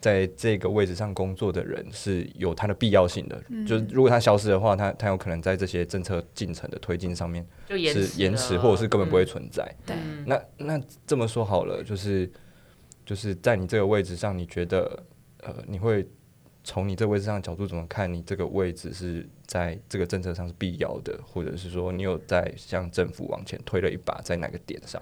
[0.00, 3.40] 在这个位置上工作的人是有他的必要性的。
[3.66, 9.62] 就是如果他消失的话，他他有可能在这些政策进程的推进上面是延迟，或者是根本不会存在。
[9.86, 12.30] 对，那那这么说好了，就是
[13.04, 15.02] 就是在你这个位置上，你觉得
[15.42, 16.06] 呃，你会
[16.62, 18.12] 从你这个位置上的角度怎么看？
[18.12, 19.28] 你这个位置是？
[19.46, 25.00] 在这个政策上是必要的，或者是说你有在向政府往前推了一把，在哪个点上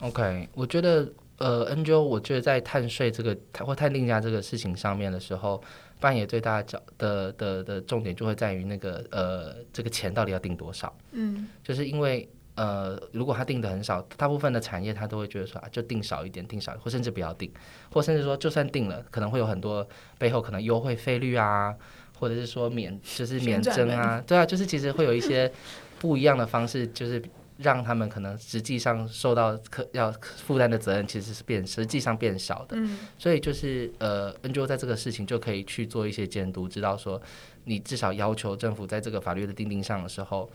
[0.00, 5.62] ？OK，我觉得呃，NGO，我觉得在碳税这个或碳定价这个事情上面的时候，
[6.00, 10.94] 扮演最大的角的的的重点就会在于那个呃，这个钱到底要定多少？
[11.12, 17.52] 嗯，就是因为呃，如果他定的很少，大部分的产业他都会觉得说啊，就定少一点，定少，或甚至不要定，
[17.90, 19.86] 或甚至说就算定了，可能会有很多
[20.18, 21.74] 背后可能优惠费率啊。
[22.16, 25.50] 或者是说免就是免征啊，对啊，就是其实会有一些
[25.98, 27.20] 不一样的方式，就是
[27.56, 30.10] 让他们可能实际上受到可要
[30.44, 32.76] 负担的责任其实是变实际上变少的。
[32.76, 37.20] 嗯，所以就是呃，NGO 在这个事情就可以去做一些监督，知道说
[37.64, 40.50] 你至少要求政府在这个法律的定定上的时候，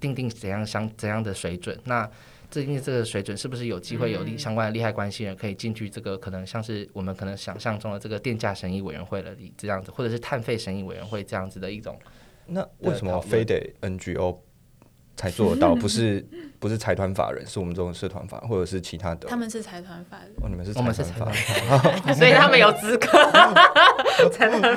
[0.00, 2.10] 定定怎样相怎样的水准，那。
[2.50, 5.88] 最近这个水准是不是有机会有利相关的利害关系人可以进去？
[5.88, 11.98] 这个可能像是我们可能想象中的这个电价审议委员会了这样子，或者是碳费审议委员会这样子的一种。
[12.44, 14.36] 那为什么非得 NGO？
[15.16, 16.24] 才做得到，不是
[16.58, 19.26] 不是财团法人，是我们这种社团法或者是其他的。
[19.28, 23.08] 他们是财团法人，哦，你们是我们是财团法人， 所以他们有资格。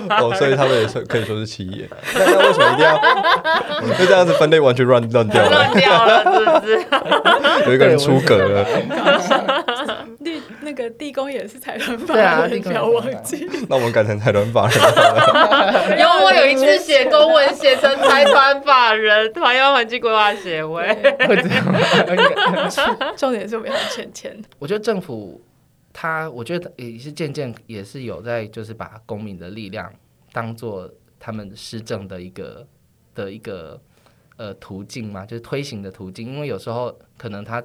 [0.10, 1.88] 哦，所以他们也是可以说是企业。
[2.16, 2.98] 那那为什么一定要？
[3.98, 7.68] 就这样子分类完全乱乱掉了，乱掉了，是不是？
[7.68, 8.66] 有一个人出格了。
[10.26, 12.16] 地那个地公也是财团法
[12.48, 13.48] 人，不要忘记。
[13.70, 14.78] 那我们改成财团法人。
[16.00, 20.84] 因为我有一次写公文写成财团法人，台湾环境规划协会。
[23.16, 24.36] 重点是我们要钱钱。
[24.58, 25.40] 我觉得政府
[25.94, 29.94] 他，我觉得也是渐渐也是有在，就是把公民的力量
[30.34, 32.68] 当做他们施政的一个
[33.14, 33.80] 的一个
[34.38, 36.34] 呃途径嘛，就是推行的途径。
[36.34, 37.64] 因为有时候可能他。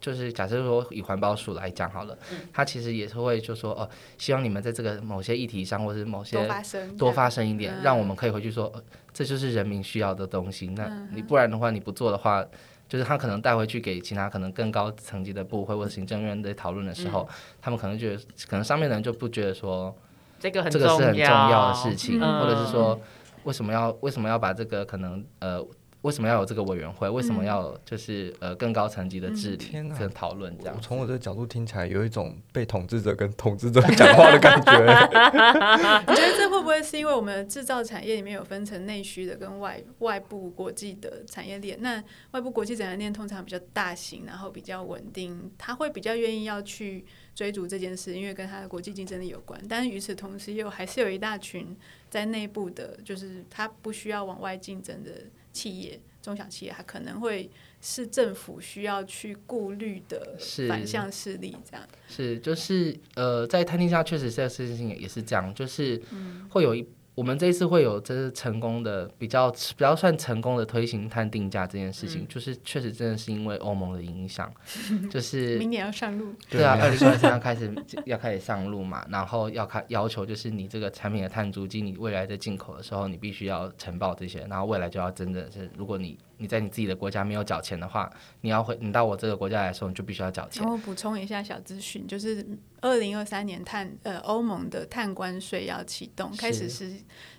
[0.00, 2.16] 就是假设说以环保署来讲好了，
[2.52, 8.72] 他其实也是会就说哦，希望你们在这个某些议题上，或者某些多发生多发生一点，让我们可以回去说，
[9.12, 10.68] 这就是人民需要的东西。
[10.68, 12.44] 那你不然的话，你不做的话，
[12.88, 17.28] 就是他可能带回去给其他可能更高层级的部会或者行政院在讨论的时候，
[17.60, 19.94] 他们可能觉得，可能上面的人就不觉得说
[20.38, 22.98] 这个这个是很重要的事情，或者是说
[23.44, 25.62] 为什么要为什么要把这个可能呃。
[26.02, 27.08] 为什么要有这个委员会？
[27.08, 29.66] 为什么要就是呃更高层级的治理
[29.98, 30.80] 跟讨论这样？
[30.80, 34.72] 从我这个角度听起来，有一种被统治者跟统治者讲话的感觉。
[36.08, 41.76] 你觉得这会不会是因为我们制造产业里面有分成内需的跟外外部国际的产业链？
[41.82, 49.60] 那外部国际产业链通常比较大型，然后比较稳定，他会比较愿意要去追逐这件事，因为跟他的国际竞争力有关。
[49.68, 51.76] 但是与此同时，又还是有一大群
[52.08, 55.10] 在内部的，就是他不需要往外竞争的。
[55.52, 60.36] 企业、中小企业，它可能会是政府需要去顾虑的
[60.68, 61.86] 反向势力，这样。
[62.08, 66.00] 是，就是呃，在探听下确实这个事情也也是这样，就是
[66.48, 66.86] 会有一。
[67.20, 74.50] 我们这一次会有这是成功的比较比较算成功的推行碳定价这件事情，就是确实真的是因为欧盟的影响，
[75.10, 77.70] 就是明年要上路，对啊，二零二三要开始
[78.06, 90.76] 要开始上路嘛，然后要开要求就是你这个产品的碳足迹，你未来在进口的时候，你必须要承报这些，然后未来就要真的是，如果你你在你自己的国家没有缴钱的话，你要回你到我这个国家来的时候，你就必须要缴钱我。
[90.78, 92.44] 补充一下小资讯，就是
[92.80, 96.92] 二零二三年碳呃欧盟的碳关税要启动，开始施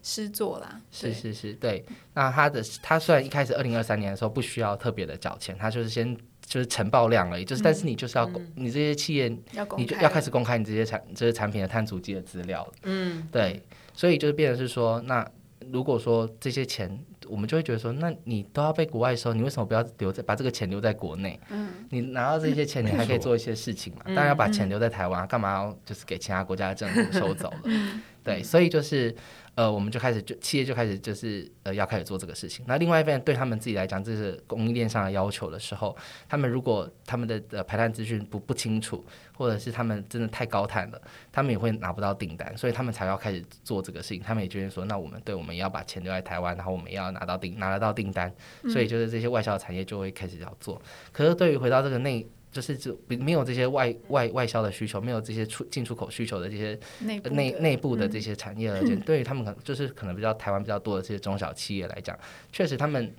[0.03, 0.79] 施作啦。
[0.91, 1.83] 是是是，对。
[2.13, 12.73] 那它的它虽然一开始二零二三年的时候不需要特别的缴钱，它就是先就是呈报量而已，就是但是你就是要、你这些企业要你就要开始公开你这些产这些产品的碳足迹的资料了。
[12.83, 13.61] 嗯，对，
[13.93, 15.27] 所以就是变成是说，那
[15.71, 21.39] 如果说这些钱，我们就会觉得说，那你都要被国外收，你为什么不要留在把这个钱留在国内？
[21.49, 24.01] 嗯，你拿到这些钱，你还可以做一些事情嘛。
[24.05, 27.59] 当然要把钱留在台湾，干嘛要就是给其他国家的政府收走了？
[28.23, 29.15] 对，所以就是
[29.55, 32.63] 呃，我们就开始就企业就开始就是呃要开始做这个事情。
[32.67, 35.95] 那另外一方面，对他们自己来讲，这是供应链上的要求的时候，
[36.29, 44.21] 他们如果他们的呃排碳资讯不不清楚，或者是他们真的太高碳了，他们也会拿不到订单，所以他们才要开始做这个事情。
[44.21, 48.33] 他们也决定说，那我们对我们也要把钱留在台湾，然后我们也要拿到订拿得到订单，
[48.69, 50.81] 所以就是这些外销产业就会开始要做。
[51.11, 52.25] 可是对于回到这个内。
[52.51, 62.17] 就是就没有这些外外外销的需求，没有这些出进出口需求的这些内内内部的这些产业而言， 对于他们可能就是可能比较台湾比较多的这些中小企业来讲，
[62.51, 63.15] 确实他们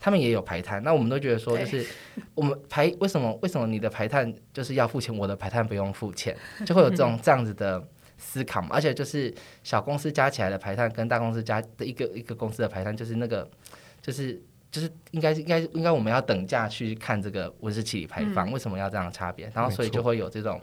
[0.00, 0.82] 他们也有排碳。
[0.82, 1.86] 那我们都觉得说，就是
[2.34, 7.86] 我们排为什么为什么你的排碳就是要付钱，我的排碳不用付钱，就会有这种 这样子的
[8.18, 8.70] 思考嘛。
[8.72, 13.48] 而且就是小公司加起来的排碳跟大公司加的一个一个公司的排碳，就是那个
[14.00, 14.42] 就是。
[14.72, 19.48] 就是应该应该应该我们要等价去看这个温室气体排放，为什么要这样的差别？
[19.54, 20.58] 然后所以就会有这种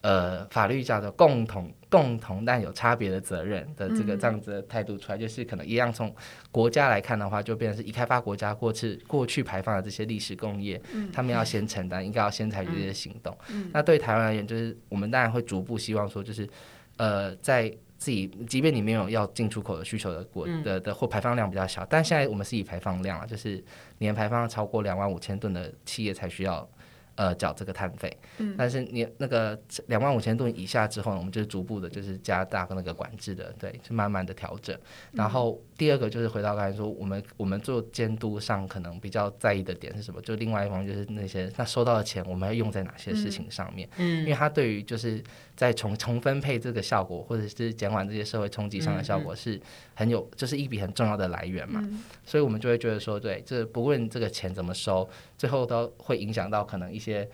[0.00, 6.12] 呃法律叫做共同共同但有差别的责任的这个这样子的态度出来，就是可能一样从
[6.50, 10.80] 国家来看的话，就变成是已开发国家过去过去排放的这些历史工业，
[11.12, 13.36] 他们要先承担，应该要先采取这些行动。
[13.70, 16.48] 那对台湾而言，就是我们当然会逐步希望说，就是
[16.96, 17.70] 呃在。
[18.02, 23.62] 自己，即便你没有要进出口的需求的国的的或排放量比较小，但现在我们是以排放量啊，就是
[23.98, 26.68] 年排放超过两万五千吨的企业才需要
[27.16, 28.16] 呃缴这个碳费。
[28.38, 34.76] 嗯，但是你那个两万五千吨以下之后呢，我们就是逐步的，就是加大那个管制的，对，就慢慢的调整。
[35.12, 40.20] 然后第二个就是回到刚才说，我们我们做监督上可能比较在意的点是什么？
[40.22, 43.88] 就另外一方面就是那些那收到的钱我们要用在哪些事情上面？
[43.96, 45.22] 嗯，因为它对于就是
[45.54, 49.60] 在重重分配这个效果，或者是减缓这些社会冲击上的效果是
[49.94, 51.82] 很有，就是一笔很重要的来源嘛。
[52.24, 57.28] 所以我们就会觉得说，对，这不论这个钱怎么收，最后都会影响到可能一些。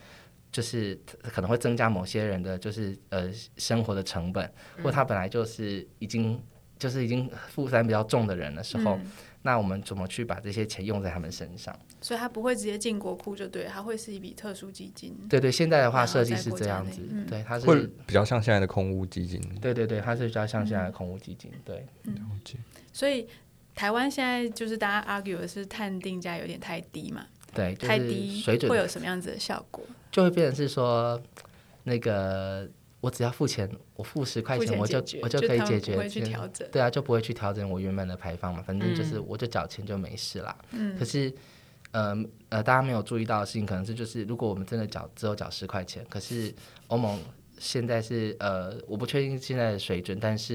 [0.50, 4.50] 就是可能会增加某些人的就是呃生活的成本，
[4.82, 6.42] 或他本来就是已经
[6.78, 8.98] 就是已经负担比较重的人的时候，
[9.42, 11.78] 那我们怎么去把这些钱用在他们身上？
[12.00, 15.14] 所以他不会直接进国库就对他，会是一笔特殊基金。
[15.28, 19.38] 对对，现在的话设计是这样子，嗯对，它是会比较像现在的空屋基金。
[19.60, 21.86] 对对对，它是比较像现在的空屋基金，对。
[22.90, 23.28] 所以
[23.74, 27.26] 台湾现在就是大家 argue 的是碳定价有点太低嘛，
[27.58, 29.84] 对，就是太低水准会有什么样子的效果？
[30.10, 31.20] 就会变成是说，
[31.84, 32.68] 那个
[33.00, 36.68] 我只要付钱，我付十块钱我就我就可以解决不会去调整。
[36.70, 40.56] 对啊，就不会去调整我原本的排放嘛，反正就是我就缴钱就没事啦。
[40.70, 41.32] 嗯，可是。
[41.90, 42.14] 呃
[42.50, 46.54] 呃，大家没有注意到的事情，可能是就是，如果我们真的缴只有缴十块钱，可是
[46.88, 47.18] 欧盟
[47.58, 50.54] 现在是呃，我不确定现在的水准，但是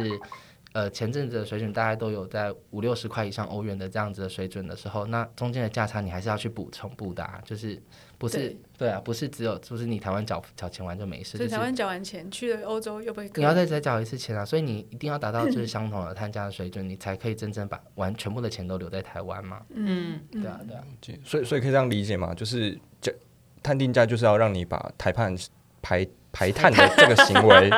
[0.74, 7.82] 呃前阵子的水准大概都有在五六十块以上欧元的这样子的水准的时候，那中间的价差你还是要去补充补的、啊，就是
[8.18, 19.62] 不是对对啊，不是只有就是你台湾缴缴钱完就没事，就是所以台湾缴完钱去了欧洲又被你要再再缴一次钱啊，所以你一定要达到就是相同的碳价的水准，你才可以真正把完全部的钱都留在台湾嘛。
[19.70, 20.84] 嗯，对啊，对啊，
[21.24, 23.14] 所以所以可以这样理解嘛，就是这
[23.62, 25.36] 碳定价就是要让你把台判
[25.82, 27.70] 排排 碳的这个行为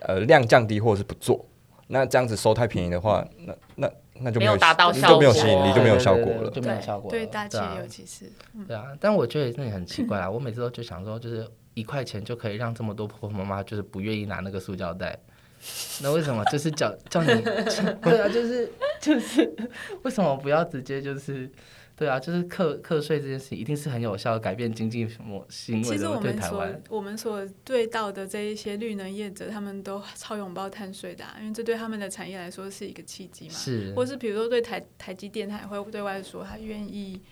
[0.00, 1.46] 呃量降低或者是不做，
[1.92, 6.50] 那这样子收太便宜的话，那那那就没有达到就没有效果吸引力，就没有效果了。
[6.50, 7.10] 就没有效果了。
[7.10, 7.44] 对大
[7.78, 8.32] 尤其是
[8.66, 10.30] 对啊，但我觉得那也很奇怪啊！
[10.30, 15.18] 我每次都就想说，就是一块钱就可以让这么多婆婆妈妈就是不愿意拿那个塑胶袋，
[16.02, 17.28] 那为什么就是叫叫你？
[18.00, 19.54] 对啊，就是就是
[20.02, 21.50] 为什么不要直接就是？
[22.02, 26.82] 对啊，就是课课税这件事情一定是很有效的改变经济模行为的，其实我对们所台湾。
[26.88, 33.54] 我们所对到的这一些绿能业者，他们都超拥抱碳税的、啊，因为这对他们的产业来说是一个契机嘛。
[33.54, 37.22] 是，或是比如说对台台积电，他也会对外说他愿意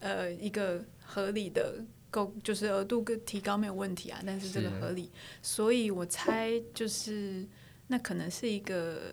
[0.00, 1.76] 呃一个合理的
[2.10, 5.08] 够，就是额度更提高没有问题啊，但是这个合理，
[5.40, 7.46] 所以我猜就是
[7.86, 9.12] 那可能是一个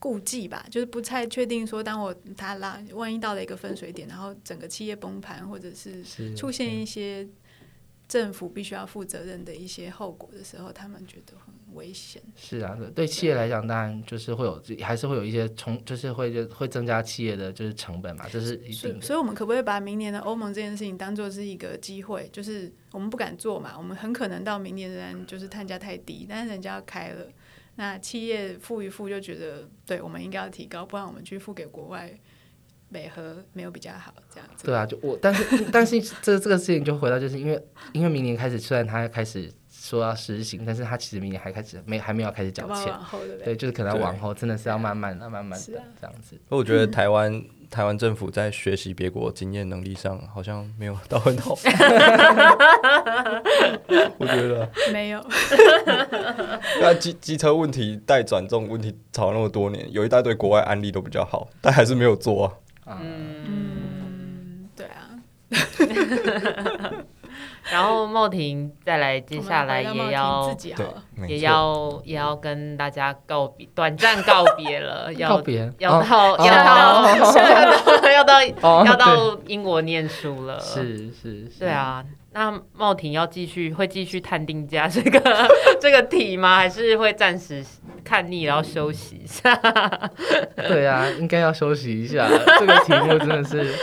[0.00, 7.28] 顾忌吧，就是不太确定说，当我他拉万一到了一个分水点，然后整个企业崩盘，或者是是出现一些
[8.08, 12.20] 政府必须要负责任的一些后果的时候，他们觉得很危险。
[12.34, 18.72] 是啊，对对企业来讲，当然就是会有，还是会有一些冲，就是会会增加企业的就是成本嘛，这是一定的。
[18.72, 22.28] 所以所以我们可不可以把明年的欧盟这件事情当做是一个机会？
[22.32, 27.26] 就是我们不敢做嘛，我们很可能到明年仍然就是碳价太低，但是人家要开了，
[27.80, 32.12] 那企业付一付就觉得，对我们应该要提高，不然我们去付给国外，
[32.90, 34.66] 美和没有比较好这样子。
[34.66, 37.58] 对啊，就我，但是但是这这个事情就回到，就是因为
[37.94, 43.56] 因为明年开始，虽然他开始说要实行，但是他其实明年还开始没还没有开始缴钱对对，对？
[43.56, 46.38] 就是可能要往后，真的是要慢慢的、慢慢的这样子。
[46.50, 47.32] 我觉得 台湾
[47.70, 51.52] 台湾政府在学习别国经验能力上好像没有到很好。
[54.18, 55.24] 我觉得，没有，
[56.82, 62.52] 那机机车问题带转这种问题吵了那么多年，有一大堆国外案例都比较好，但还是没有做啊。
[62.92, 65.08] 啊，嗯，对啊。
[67.72, 70.56] 然后茂婷再来，接下来也要
[71.28, 71.38] 也。
[71.40, 82.04] 要也要跟大家告别，短暂告别了， 要告别要哦到要到 要到哦要到英国念书了，是是是，对啊。
[82.32, 85.20] 那茂婷要继续会继续探定价这个
[85.80, 86.56] 这个题吗？
[86.56, 87.64] 还是会暂时
[88.04, 89.52] 看腻然后休息一下？
[90.68, 92.28] 对啊，应该要休息一下。
[92.58, 93.74] 这个题目真的是，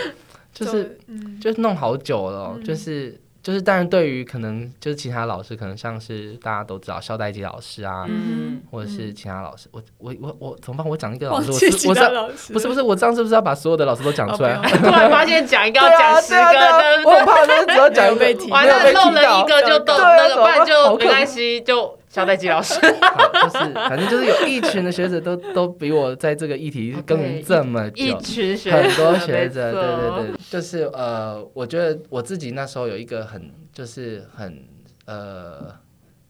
[0.54, 10.86] 就是嗯，就是弄好久了就是就是，但是对于可能就是其他老师，可能像是大家都知道肖代基老师啊，嗯，或者是其他老师，我我我我怎么办？
[10.86, 11.96] 我讲一个老师，我是我
[12.36, 14.56] 是不是不是，我这样是不是要把所有的老师都讲出来？
[14.56, 22.74] 突然发现讲一个要 讲十个，我怕就是只要讲 一个被提完了漏了一个就都那个，不然就没关系，就肖代基老师。
[23.00, 34.66] 好，就是反正就是有一群的学者都 都比我在这个议题耕耘这么久，一群学很多者学者，对对对，就是呃，我觉得我自己那时候有一个很就是很
[35.06, 35.72] 呃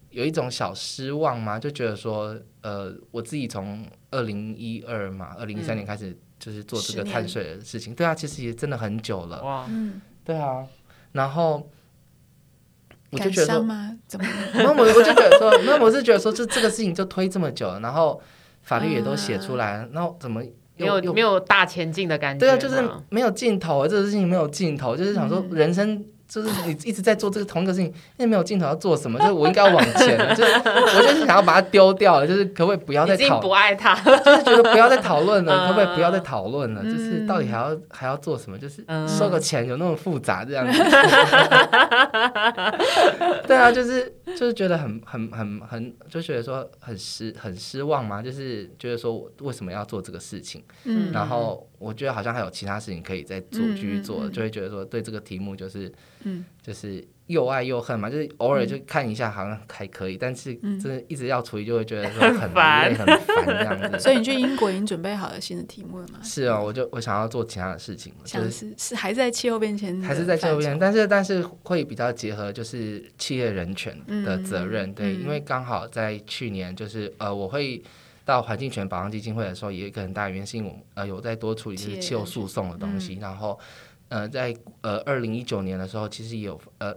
[0.10, 10.66] 有一种小失望嘛，就觉得说呃我自己从二零一二嘛，二零一三年开始就是做这个碳水的事情，对啊，其实也真的很久了，哇，嗯，对啊，
[11.14, 11.70] 然后
[13.12, 13.96] 我就觉得吗？
[14.08, 14.28] 怎么？
[14.56, 18.22] 那我我就觉得说，那我是觉得说，就这个事情就推这么久了，然后
[18.64, 20.42] 法律也都写出来了，然后怎么
[20.78, 26.04] 没有没有大前进的感觉对啊，就是没有尽头啊，这个事情没有尽头，就是想说嗯人生。
[26.28, 36.84] 就是你一直在做这个同一个事情，因为没有尽头要做什么，就是我应该要往前， 就是我就是想要把它丢掉了，就是可不可以不要再讨，不爱他，就是觉得不要再讨论了，嗯 可不可以不要再讨论了？
[36.84, 38.58] 就是嗯到底还要还要做什么？
[38.58, 40.78] 就是嗯收个钱有那么复杂这样子？
[43.48, 50.64] 对啊，就是就是觉得很很很很，就觉得说很失很失望嘛，就是觉得说我为什么要做这个事情？
[50.84, 55.92] 嗯然后我觉得好像还有其他事情可以再做，嗯继续做，就会觉得说对这个题目就是
[56.24, 64.00] 嗯就是又爱又恨嘛，就是偶尔就看一下好像还可以，但是嗯真的一直要处理就会觉得说 很累很烦这样子。
[64.00, 66.20] 所以你去英国已经准备好了新的题目了吗？
[66.24, 77.82] 是啊，我就我想要做其他的事情，就是是是还是在气候变迁还是在气候变迁，但是但是会比较结合就是企业人权的责任，嗯对，嗯因为刚好在去年就是呃我会。
[78.28, 83.58] 到环境权保障基金会的时候，也有一个很大的原因，我们呃有在多处理就是气候诉讼的东西，然后
[84.10, 86.94] 呃在呃二零一九年的时候，其实也有呃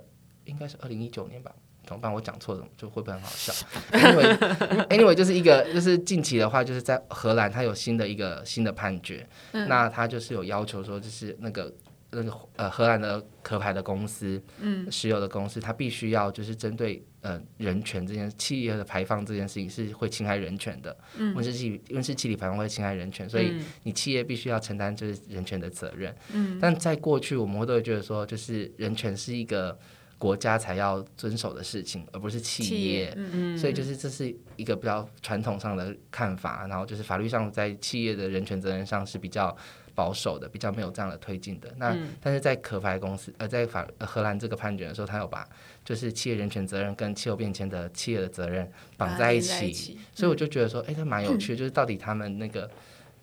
[0.47, 1.55] 应该是二零一九年吧，
[1.87, 2.13] 怎么办？
[2.13, 3.53] 我讲错了，就会不会很好笑
[3.93, 11.73] ？Anyway anyway 就是一个就是近期的话，就是在荷兰它有新的一个新的判决，嗯那它就是有要求说，就是那个
[12.13, 14.91] 那个呃荷兰的壳牌的公司，嗯。
[14.91, 21.35] 石油的公司，它必须要就是针对呃人权这件企业的排放这件事情是会侵害人权的，嗯。
[21.35, 23.65] 温室气温室气体排放会侵害人权，所以嗯。
[23.85, 26.15] 你企业必须要承担就是人权的责任。
[26.33, 26.59] 嗯。
[26.61, 29.79] 但在过去，我们会都会觉得说，就是人权是一个
[30.19, 33.59] 国家才要遵守的事情，而不是企企业业，嗯嗯。
[33.59, 39.57] 所以就是这是一个比较传统上的看法，然后就是法律上在企业的人权责任上是比较
[39.95, 41.73] 保守的，比较没有这样的推进的。
[41.77, 45.49] 那、嗯但是在壳牌公司呃在法呃荷兰这个判决的时候，他有把
[45.85, 52.71] 就是企业人权责任跟气候变迁的企业的责任绑在一起，起，所以我就觉得说，哎、他蛮有趣的，就是到底他们那个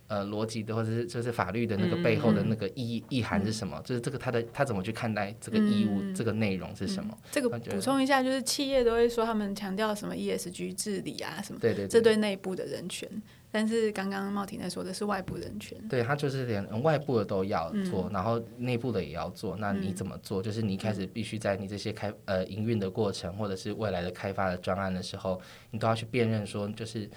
[0.08, 3.82] 呃逻辑的，或者是就是法律的那个背后的那个意意涵是什么？
[3.86, 7.18] 就是这个他的他怎么去看待这个义务，嗯这个内容是什么？
[7.32, 12.02] 这个补充一下，就是企业都会说他们强调什么 ESG 治理啊什么，对对这。
[12.02, 13.10] 对内部的人权。
[13.58, 15.76] 但是刚刚茂婷在说的是外部人权。
[15.90, 19.58] 对，他就是连外部的都要做，然后内部的也要做。
[19.58, 20.44] 那你怎么做？
[20.44, 25.42] 就是你一开始必须在你这些开呃营运的过程，或者是未来的开发的专案的时候，
[25.72, 27.10] 你都要去辨认说，就是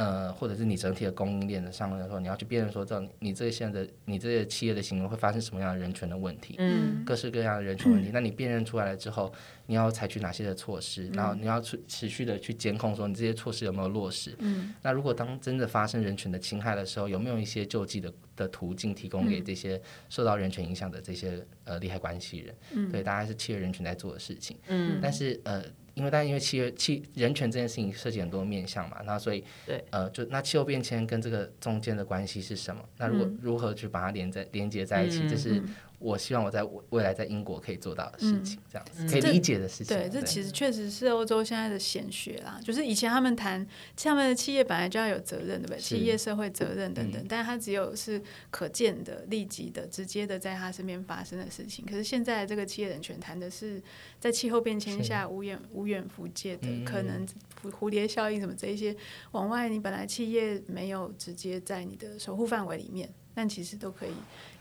[0.00, 6.54] 呃，或者是你整体的供应链的上面的时候，你要去辨认说，这你这现在的你这些企业的行为会发生什么样的人权的问题。
[6.56, 8.08] 嗯各式各样的人权问题。
[8.10, 9.30] 那你辨认出来了之后，
[9.66, 11.06] 你要采取哪些的措施？
[11.10, 14.34] 然嗯后你要持持续的去监控，说你这些措施有没有落实？
[14.38, 19.78] 嗯那如果当真的发生人权的侵害的时候，有没有一些救济的的途径提供嗯给这些
[20.08, 22.54] 受到人权影响的这些呃利害关系人？
[22.74, 24.56] 嗯对，大概是企业人权在做的事情。
[24.68, 25.62] 嗯但是呃，
[26.00, 29.84] 因为但因为企业企人权这件事情涉及很多面向嘛，那所以对。
[29.90, 32.82] 呃，就那气候变迁跟这个中间的关系是什么？
[32.96, 35.62] 那如果、如何去把它连在连接在一起，嗯这是
[36.00, 39.94] 我希望我在未未来在英国可以做到的事情，这样子可以理解的事情。
[39.94, 42.58] 对，这其实确实是欧洲现在的显学啦。
[42.64, 43.64] 就是以前他们谈，
[43.96, 45.78] 他们的企业本来就要有责任，对不对？
[45.78, 48.20] 企业社会责任等嗯等，但是它只有是
[48.50, 51.84] 可见的、立即的、直接的在他身边发生的事情。
[51.84, 53.82] 可是现在这个企业人权谈的是
[54.18, 57.26] 在气候变迁下无远无远弗届的嗯可能
[57.62, 58.96] 蝴蝴蝶效应什么这一些
[59.32, 63.12] 往外，你本来企业没有直接在你的守护范围里面。
[63.34, 64.10] 但其实都可以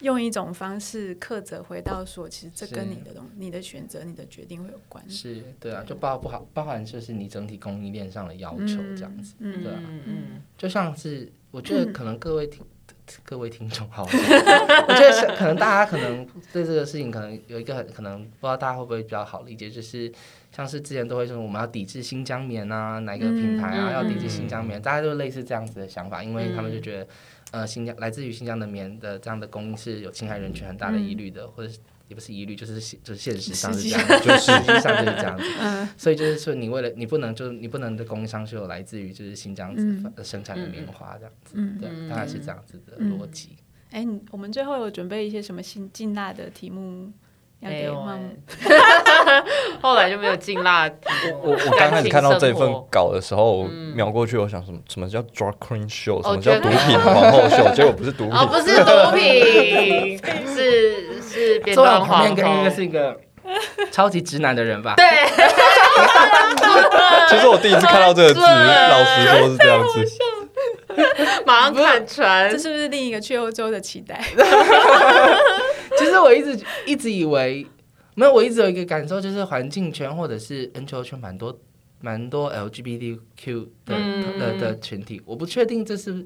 [0.02, 5.08] 用一种方式克责回到说，其实这跟你的东、你的选择、你的决定会有关。
[5.10, 10.16] 是对啊，就包不好包含就是你整体供应链上的要求这样子，嗯对啊，嗯嗯
[10.58, 12.66] 就像是我觉得可能各位听。
[13.24, 20.12] 各位听众好， 我觉得是可能大家可能对这个事情可能有一个很可能不知道大家会不会比较好理解，就是
[20.56, 27.08] 像是之前都会说我们要抵制新疆棉啊，哪个品牌啊、嗯要抵制新疆棉，大家都类似这样子的想法，因为他们就觉得嗯
[27.52, 35.94] 呃新疆来自于新疆的棉的这样的供应是有侵害人权很大的疑虑的，或者是也不是疑虑，就是现就是现实上是这样，就是实际上就是这样 子。
[35.98, 39.76] 所以就是说，你为了你不能就是你不能的供应商是有来自于就是新疆
[40.24, 43.50] 生产的棉花这样子，嗯对，大概是这样子的嗯逻辑。
[43.92, 47.12] 哎，你我们最后有准备一些什么新进纳的题目
[47.62, 47.94] 要给没有？
[48.02, 48.20] 欸
[49.82, 50.90] 后来就没有进辣。
[51.42, 53.64] 我我刚开始看到这份稿的时候，我
[53.96, 62.76] 瞄过去，我想什么什么叫 drug queen show，什哦么叫毒品皇后秀，结果不是毒品，哦，不是毒品，是是变装皇旁边跟一个后。
[62.76, 63.20] 是一个
[63.92, 64.94] 超级直男的人吧？
[64.96, 65.06] 对，
[67.30, 70.06] 其实我第一次看到这个字，老实说是这样子。
[71.46, 72.58] 马上看穿这。
[72.58, 74.22] 是不是另一个去欧洲的期待？
[76.00, 77.68] 其实我一直一直以为，
[78.16, 81.60] 没有，我一直有一个感受，就是环境圈或者是 NGO 圈蛮多
[82.02, 84.40] 蛮多 LGBTQ 的、嗯。
[84.40, 86.26] 的的群体，我不确定这是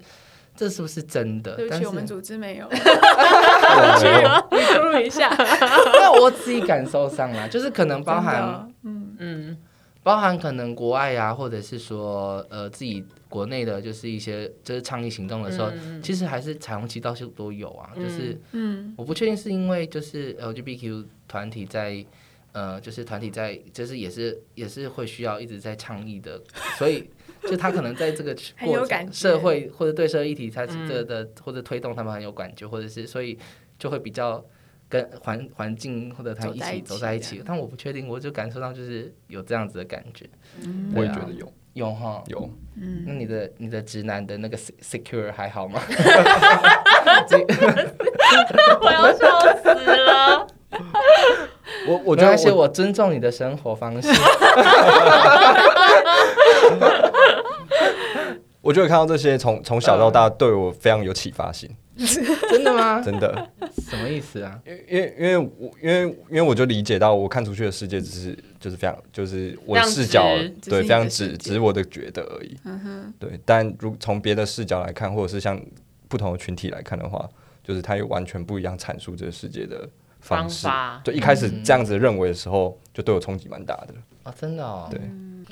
[0.55, 5.29] 这是不是真的，对不起，但是我们组织没有，没有你输入一下。
[5.99, 9.15] 那我自己感受上啦，就是可能包含嗯。
[9.19, 9.57] 嗯
[10.03, 17.91] 包含可能国外啊、或者是说呃自己国内的，就是一些就是倡议行动的时候，其实还是彩虹旗到处都有啊。
[17.95, 22.05] 就是嗯我不确定是因为就是 LGBTQ 团体在
[22.51, 26.41] 呃就是团体在就是也是也是会需要一直在倡议的，
[26.77, 27.09] 所以
[27.49, 33.37] 就他可能在这个过程社会或者对社会议题，他是这的或者推动他们很有感觉，或者是所以
[33.79, 34.43] 就会比较。
[34.93, 40.29] 跟环环境或者他一起走在一起一起，但我不确定，我就感受到就是有这样子的感觉。
[40.95, 42.47] 我也觉得有有哈，有，
[42.79, 45.81] 嗯，那你的你的直男的那个 se- secure 还好吗？
[48.81, 50.45] 我要笑死了。
[51.89, 54.07] 我我觉得我尊重你的生活方式。
[58.63, 61.69] 我觉得看到这些从从小到大对我非常有启发性，
[62.49, 63.01] 真的吗？
[63.03, 63.49] 真的，
[63.89, 64.57] 什么意思啊？
[64.65, 71.31] 因为因为因为我因为因为我就理解到我看出去的世界只是就是非常就是我的视角直只是对非常你的世界。
[71.33, 75.61] 只只是我的觉得而已，嗯哼，对，但如从别的视角来看，或者是像
[76.07, 77.29] 不同的群体来看的话，
[77.61, 79.85] 就是它有完全不一样阐述这个世界的
[80.23, 80.65] 方式。
[80.65, 83.93] 法对，一开始这样子认为的时候，就对我冲击蛮大的。
[84.23, 84.87] 啊，真的哦。
[84.89, 84.99] 对，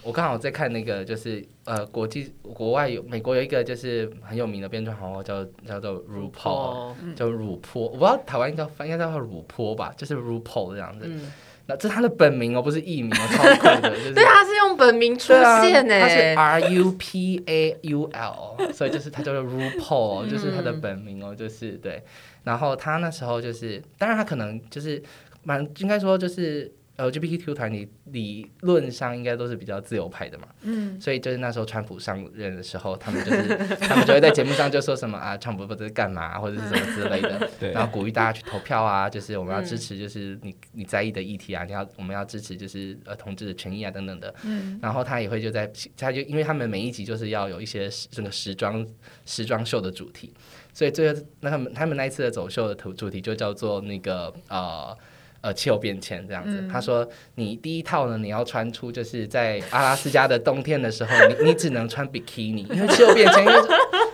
[0.01, 11.05] 我刚好在看那个，就是呃，国际国外有美国有一个就是很有名的变装皇后叫叫做 RuPaul，哦，叫乳坡，我不知道台湾应该翻应该叫乳坡吧，就是 RuPaul 这样子。
[11.05, 11.29] 嗯，
[11.65, 22.01] 那这是他的本名哦，不是艺名哦，超酷的，就是对，他是用本名出现呢，他是 R U P A U L，所以就是他叫做 RuPaul，就是他的本名哦，就是对。
[22.43, 25.01] 然后他那时候就是，当然他可能就是
[25.43, 37.71] 蛮应该说就是 LGBTQ 团体理论上应该都是比较自由派的嘛，嗯，所以就是那时候川普上任的时候，他们就是 他们就会在节目上就说什么啊，川普不知道干嘛或者是什么之类的，对。
[37.71, 39.65] 然后鼓励大家去投票啊，就是我们要嗯。
[39.65, 48.85] 支持就是你你在意的议题啊，你要我们要支持就是呃同志的权益啊等等的，嗯，然后他也会就在他就因为他们每一集就是要有一些时这个时装
[49.25, 50.31] 时装秀的主题，
[50.73, 54.95] 所以最后那他们他们那一次的走秀的主主题就叫做那个呃。
[55.43, 57.03] 呃，气候变迁这样子，嗯他说
[57.33, 63.55] 你第一套呢，你要穿出就是在阿拉斯加的冬天的时候，你 你只能穿比基尼，因为气候变迁，因为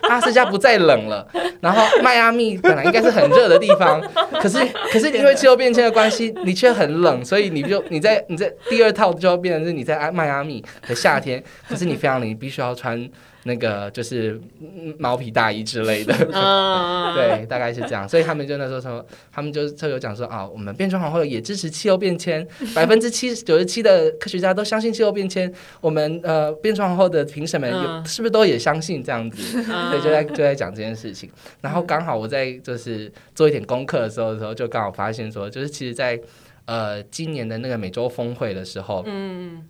[0.04, 1.28] 阿拉斯加不再冷了，
[1.60, 4.02] 然后迈阿密本来应该是很热的地方，
[4.42, 4.58] 可是
[4.90, 12.98] 可是因为气候变迁的关系，你却很冷，所以你就你在你在第二套就要变成是你在迈阿密的夏天，可是你非常冷，你必须要穿
[13.48, 16.14] 那个就是嗯毛皮大衣之类的。
[16.32, 27.72] 嗯， 对，大概是这样，所以他们就那时候说，他们就特有讲说啊，我们变装皇后也支持气候变迁，百分之七九十七的科学家都相信气候变迁，我们呃变装皇后的评审们
[28.06, 29.64] 是不是都也相信这样子？
[29.68, 31.30] 嗯对，就在就在讲这件事情。
[31.62, 36.20] 然后刚好我在就是做一点功课的时候的时候，就刚好发现说，就是其实在，
[36.66, 39.64] 呃今年的那个美洲峰会的时候，嗯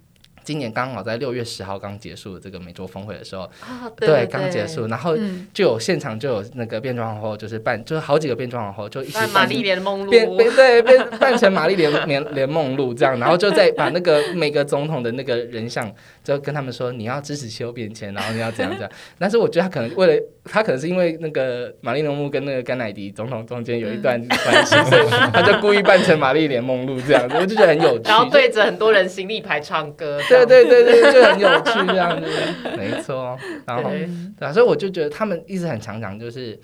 [0.47, 5.45] 今年刚好在六月十号刚结束这个美洲峰会的时候，啊，对，刚结束，，然后嗯。
[5.53, 15.91] 就有现场就有那个变装皇后，就是扮，就是好几个变装皇后就一起扮玛丽莲梦露，变变对变扮成玛丽莲莲莲梦露这样，然后就在把那个每个总统的那个人像，
[16.27, 18.91] 就跟他们说你要支持气候变迁，然后你要怎样怎样。
[19.17, 28.09] 但是我觉得他可能为了他可能是因为那个玛丽莲梦露跟那个甘乃迪总统中间有一段关系，所以他就故意扮成玛丽莲梦露这样子，我就觉得很有趣。
[28.09, 32.29] 然后对着很多人行李牌唱歌，对对对对，就很有趣这样子，
[32.75, 33.37] 没错。
[33.65, 36.59] 然后对对啊，所以我就觉得他们一直很强调，就是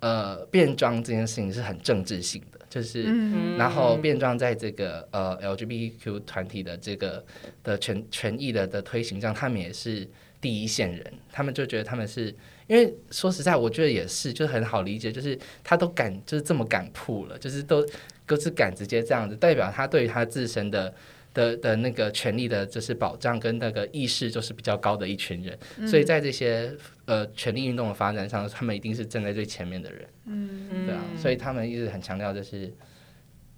[0.00, 3.04] 呃，变装这件事情是很政治性的，就是。
[3.06, 7.24] 嗯然后变装在这个呃 LGBTQ 团体的这个
[7.62, 10.04] 的权权益的的推行上，他们也是
[10.40, 12.34] 第一线人，他们就觉得他们是
[12.66, 17.86] 因为说实在，我觉得也是，就是很好理解，就是他都敢就是这么敢铺了，就是都
[18.26, 20.92] 都是敢直接这样子，代表他对于他自身的。
[21.34, 26.72] 的的那个权利的，就是保障跟那个意识，就是比较高的一群人，所以在这些
[27.04, 30.08] 呃权力运动的发展上，他们一定是站在最前面的人。
[30.26, 32.72] 嗯对啊，所以他们一直很强调，就是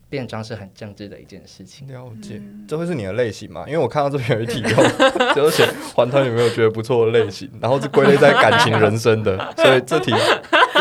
[0.08, 1.86] 变装是很政治的一件事情。
[1.88, 3.64] 了解，这会是你的类型吗？
[3.66, 10.12] 因为我看到这边有一题哦，就是写环团有没有觉得不错的类型，然后是归类在感情人生的，所以这题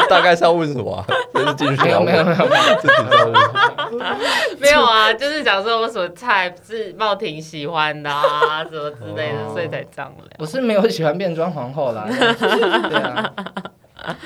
[0.10, 1.06] 大概是要问什么、啊？
[1.34, 3.52] 这是继续没有要问没有没有没有，这题是要问什
[3.91, 4.18] 么？
[4.62, 10.26] 没有啊，就 是讲说我什么菜是茂婷喜欢的啊，什么之类的，哦所以才这样聊。
[10.39, 12.06] 我是没有喜欢变装皇后啦。
[12.10, 13.32] 对啊，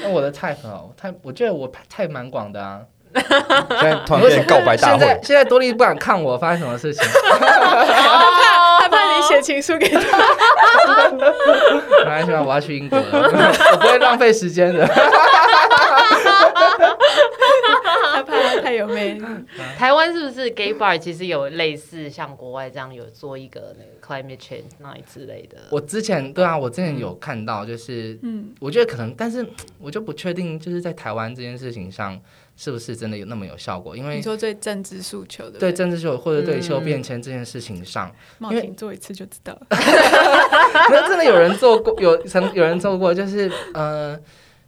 [0.03, 2.82] 那我的 type 哦，太我觉得我 type 蛮广的啊。
[3.11, 3.23] 现
[3.82, 9.99] 在突然变成告白大现在会，现在多利不敢看我发生什么事情，他怕你写情书给他，
[11.09, 14.88] 没关系吧，我要去英国了，我不会浪费时间的。
[18.80, 19.25] 有魅力。
[19.77, 25.57] 台湾是不是 gay bar 其实有类似像国外这样有做一个那个 climate change night 之类的？
[25.69, 29.45] 我之前对啊，我之前有看到，就是嗯，我觉得可能，但是
[29.80, 32.19] 我就不确定，就是在台湾这件事情上
[32.55, 39.67] 是不是真的有那么有效果，因为你说最政治诉求的，对政治诉求或者对气候嗯变迁这件事情上，茂因为婷做一次就知道了。
[40.89, 44.17] 没有真的有人做过，有曾有人做过，就是呃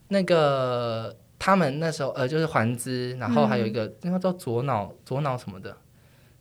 [0.09, 5.75] 那个他们那时候呃就是环资，然后还有一个那个叫左脑左脑什么的。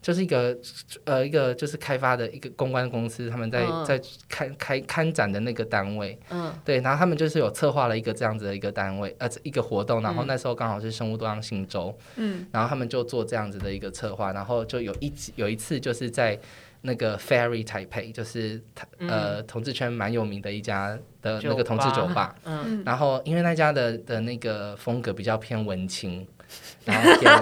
[0.02, 0.56] 就是一个
[1.04, 3.84] 呃一个就是开发的一个公关公司，他们在、嗯。
[3.84, 6.52] 在开开看展的那个单位，嗯。
[6.64, 10.26] 对，然后他们就是有策划了一个这样子的一个单位，呃，一个活动，然后嗯。
[10.26, 12.46] 那时候刚好是生物多样性周，嗯。
[12.50, 16.38] 然后他们就做这样子的一个策划，然后就有一有一次就是在
[16.82, 22.64] 那个 Fairy Taipei，就是他呃同志圈蛮有名的一家的那个同志酒吧，嗯。
[22.66, 26.26] 嗯，然后因为那家的的那个风格比较偏文青，
[26.84, 27.32] 然后偏，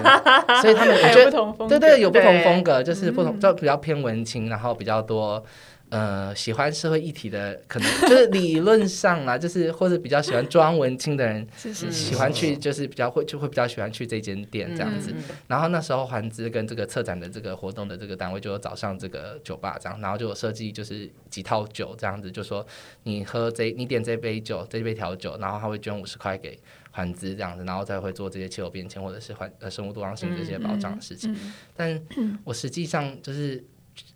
[0.61, 5.43] 所以他们 我觉得有不同风格，对对，有不同风格，就是不同，嗯就比较偏文青，然后比较多。
[5.91, 15.11] 呃，喜欢社会议题的，可能 就是理论上啦，就是或者比较喜欢装文青的人，喜欢去，就是比较会就会比较喜欢去这间店这样子。
[15.47, 22.63] 然后那时候环资跟这个策展的这个活动的这个单位就有找上这个酒吧这样，然后就有设计就是几套酒这样子，就说
[23.01, 26.55] 你喝这你点这杯酒这杯调酒，然后他会捐五十块给
[26.91, 31.31] 环资这样子，然后再会做这些气候变迁或者是环呃生物多样性这些保障的事情。
[31.33, 32.01] 嗯但
[32.43, 33.63] 我实际上就是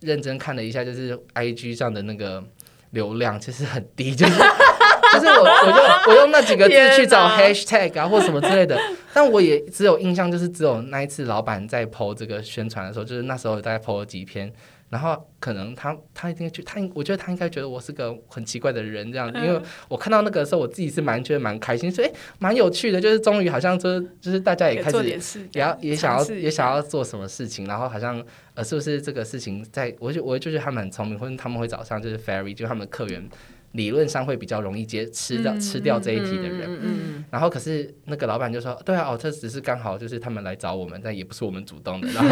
[0.00, 2.42] 认真看了一下，就是 I G 上的那个
[2.90, 4.32] 流量其实很低，就是
[5.12, 8.78] 就是我我用我用那几个字去找 hashtag 啊或什么之类的，
[9.12, 14.52] 但我也只有印象就是只有那一次老板在 PO 这个宣传的时候，就是那时候大概 PO 了几篇。
[14.94, 19.28] 然后可能他他应该觉他我觉得他应该觉得我是个很奇怪的人这样。
[19.32, 28.24] 子，因为我看到那个时候，我自己是蛮觉得蛮开心，所以蛮有趣的，就是终于好像就是就是大家也开始也要也想要也想要做什么事情，然后好像
[28.54, 33.28] 呃是不是这个事情在，我就我就觉得他们很聪明，或者他们会找上就是 ferry，就是他们的客源
[33.74, 37.24] 理论上会比较容易接吃掉、嗯吃掉这一题的人。
[37.30, 42.08] 然后可是那个老板就说，对啊，哦，这只是刚好就是他们来找我们，但也不是我们主动的。
[42.14, 42.28] 然后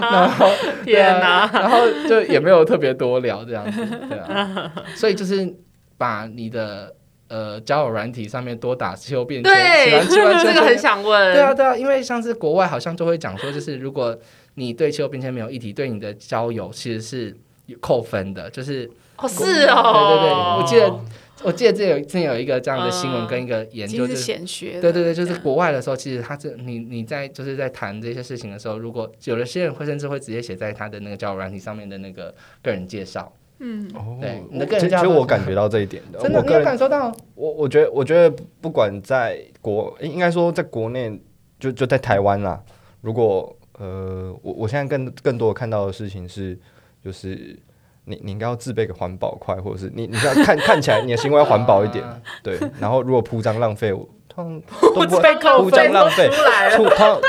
[0.00, 1.50] 然后嗯，天哪！
[1.52, 5.52] 然后就也没有特别多聊这样子，对啊， 所以就是
[5.98, 6.94] 把你的
[7.28, 11.32] 呃交友软体上面多打气候变迁，对，这个很想问。
[11.32, 14.16] 对啊，对啊，因为像是国外好像就会讲说，就是如果
[14.54, 17.36] 你对气候变迁没有议题，对你的交友其实是
[17.66, 21.00] 有扣分的，就是哦，是哦，对对对我记得
[21.42, 37.14] 我记得这有之前有一个这样的新闻嗯跟一个研究，就是是显学，对对对，就是国外的时候，其实他这你你在就是在谈这些事情的时候，如果有的些人会甚至会直接写在他的那个交友软体上面的那个个人介绍，嗯，哦对你的我其实其实个人价值我感觉到这一点的，真的你有我个人感受到？
[37.34, 41.20] 我我觉得，我觉得不管在国，应该说在国内，
[41.58, 42.62] 就就在台湾啦。
[43.00, 46.58] 如果呃，我我现在更更多看到的事情是，
[47.04, 47.58] 就是
[48.04, 52.58] 你你应该要自备个环保筷，或者是你你要看看起来你的行为要环保一点，啊对。
[52.80, 57.20] 然后如果铺张浪费，我通常 都不会被扣铺张分浪费，出来了。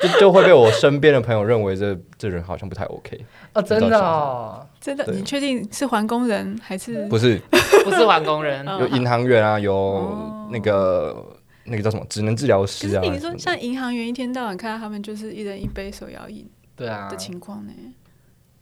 [0.00, 3.24] 就就会被我身边的朋友认为这这人好像不太 OK。
[3.54, 7.06] 哦，真的哦，真的，你确定是环工人还是？
[7.06, 7.40] 不是
[7.84, 11.24] 不是环工人，嗯有银行员啊，有哦那个
[11.64, 13.02] 那个叫什么职能治疗师啊。
[13.02, 17.72] 是你说像银行员一天到晚看到他们就是一人一杯手摇饮对啊的，情况呢？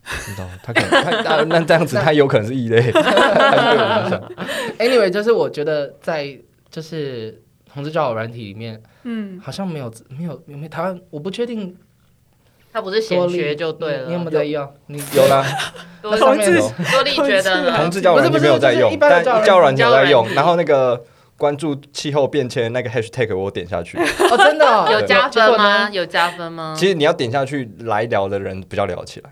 [0.05, 4.32] 知道他可能他他 那这样子，他有可能是异类， 他是被我影响。
[4.78, 6.36] Anyway，就是我觉得在
[6.70, 7.40] 就是
[7.72, 11.76] 同志交友软体里面，嗯，好像没有没有没有台湾，我不确定
[12.72, 14.30] 他不是先学就对了你有没有。
[14.30, 14.74] 在用？
[14.86, 15.44] 你有啦，
[16.03, 21.05] 多同志有多利觉得呢同志交友软体没有在用但交友软体在用然后那个
[21.36, 25.90] 关注气候变迁那个 hashtag 我点下去，哦，真的哦有加分吗？
[25.92, 26.74] 有加分吗？
[26.76, 29.30] 其实你要点下去来聊的人比较聊起来，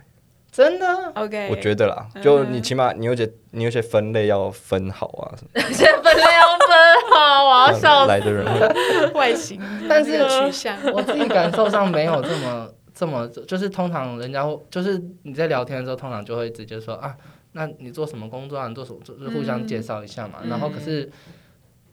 [0.60, 6.68] 真的 OK，我觉得啦，嗯就你起码你有些你 有些分类要分好啊，什么现在分类要分
[7.14, 9.58] 好，我要这笑来的人会外形，
[9.88, 17.16] 但是这个取向，我自己感受上没有这么这么，就是通常人家会就是你在聊天的时候，通常就会直接说啊，
[17.52, 18.68] 那你做什么工作啊？
[18.68, 19.00] 你做什么？
[19.02, 20.40] 就是互相介绍一下嘛。
[20.42, 21.10] 嗯然后可是。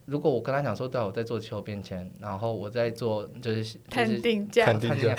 [0.08, 5.14] 如果我跟他讲说，对啊，我在做气候变迁，然后我在做就是就是探定价看定价，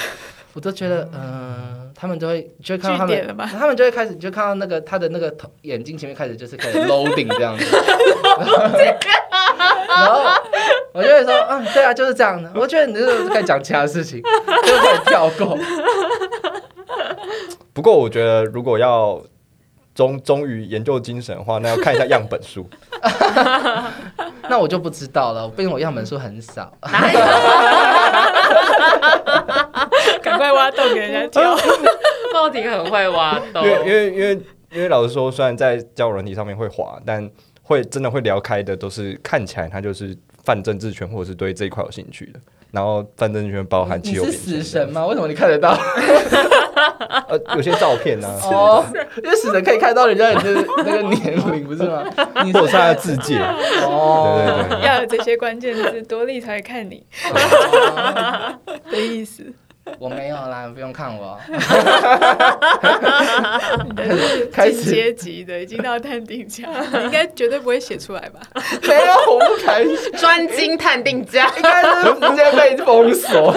[0.54, 3.38] 我都觉得，嗯、他们就会就会看到他们？
[3.50, 7.66] 他们就会开始，你就看到那个他的那个头眼睛前面开始就是开始 loading 这样子，
[9.88, 10.42] 然后
[10.94, 12.52] 我就会说，嗯，对啊，就是这样的。
[12.56, 14.20] 我觉得你这个该讲其他事情，
[14.66, 15.56] 就可以跳过。
[17.74, 19.22] 不过我觉得如果要
[19.94, 22.68] 忠忠于研究精神的话，那要看一下样本数。
[24.50, 26.72] 那我就不知道了，毕竟我样本数很少。
[26.82, 27.20] 哪有？
[30.22, 31.56] 赶快挖洞给人家跳。
[32.34, 34.42] 梦婷很会挖洞因，为因为因为
[34.72, 37.28] 因为老实说，虽然在交友软体上面会滑，但
[37.64, 42.40] 会真的会聊开的，都是看起来他就是泛政治圈或者是对这一块有兴趣的。
[42.72, 45.06] 然后泛政治圈包含你是气候变迁死神吗？
[45.08, 45.76] 为什么你看得到？
[47.30, 48.86] 呃，有些照片啊，哦，
[49.24, 52.04] 因为死神可以看到人家的那个年龄，不是吗？
[52.44, 53.38] 你或者是他的字界，
[53.84, 54.86] 哦，对对对。
[54.86, 57.06] 要有这些关键字，多利才会看你
[58.92, 59.54] 的意思。
[59.98, 61.40] 我没有啦，不用看我。
[63.86, 68.40] 你的是开始进阶级的，已经到探定价，你应该绝对不会写出来吧？
[68.88, 69.84] 没有，我不开，
[70.18, 71.52] 专精探定价。
[71.56, 73.54] 应该是直接被封锁。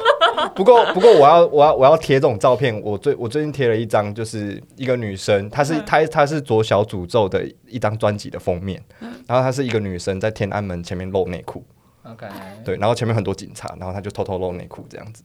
[0.54, 8.82] 不过不过我要我要我要贴这种照片，我最我最近贴了一张，就是一个女生，她是嗯她她是左小诅咒的一张专辑的封面，
[9.26, 11.64] 然后她是一个女生在天安门前面露内裤
[12.04, 12.26] ，OK，
[12.64, 15.22] 对，然后前面很多警察，然后她就偷偷露内裤这样子。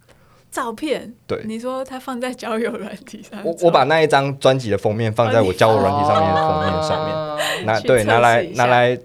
[0.50, 7.16] 照片，对你说他放在交友软体上，我我把那一张专辑的封面放在我交友软体上面的封面上面，
[7.58, 7.66] 面。
[7.66, 9.00] 拿对拿来拿来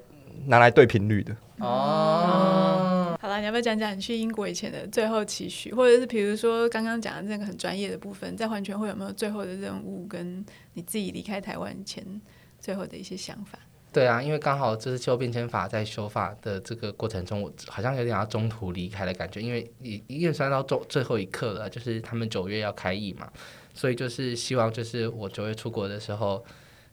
[0.47, 1.37] 拿来对频率的。
[1.59, 12.05] 哦，好了，你要不要讲讲你去英国以前的最后期许，或者是比如说刚刚讲的那个很专业的部分，在环全会有没有最后的任务，跟你自己离开台湾前
[12.59, 13.59] 最后的一些想法？
[13.93, 23.31] 对啊，因为刚好就是修变迁法在修法的这个过程中，我好像有点要中途离开的感觉，因为已已经算到最最后一刻了，就是他们九月要开议嘛，
[23.75, 26.45] 所以就是希望就是我九月出国的时候。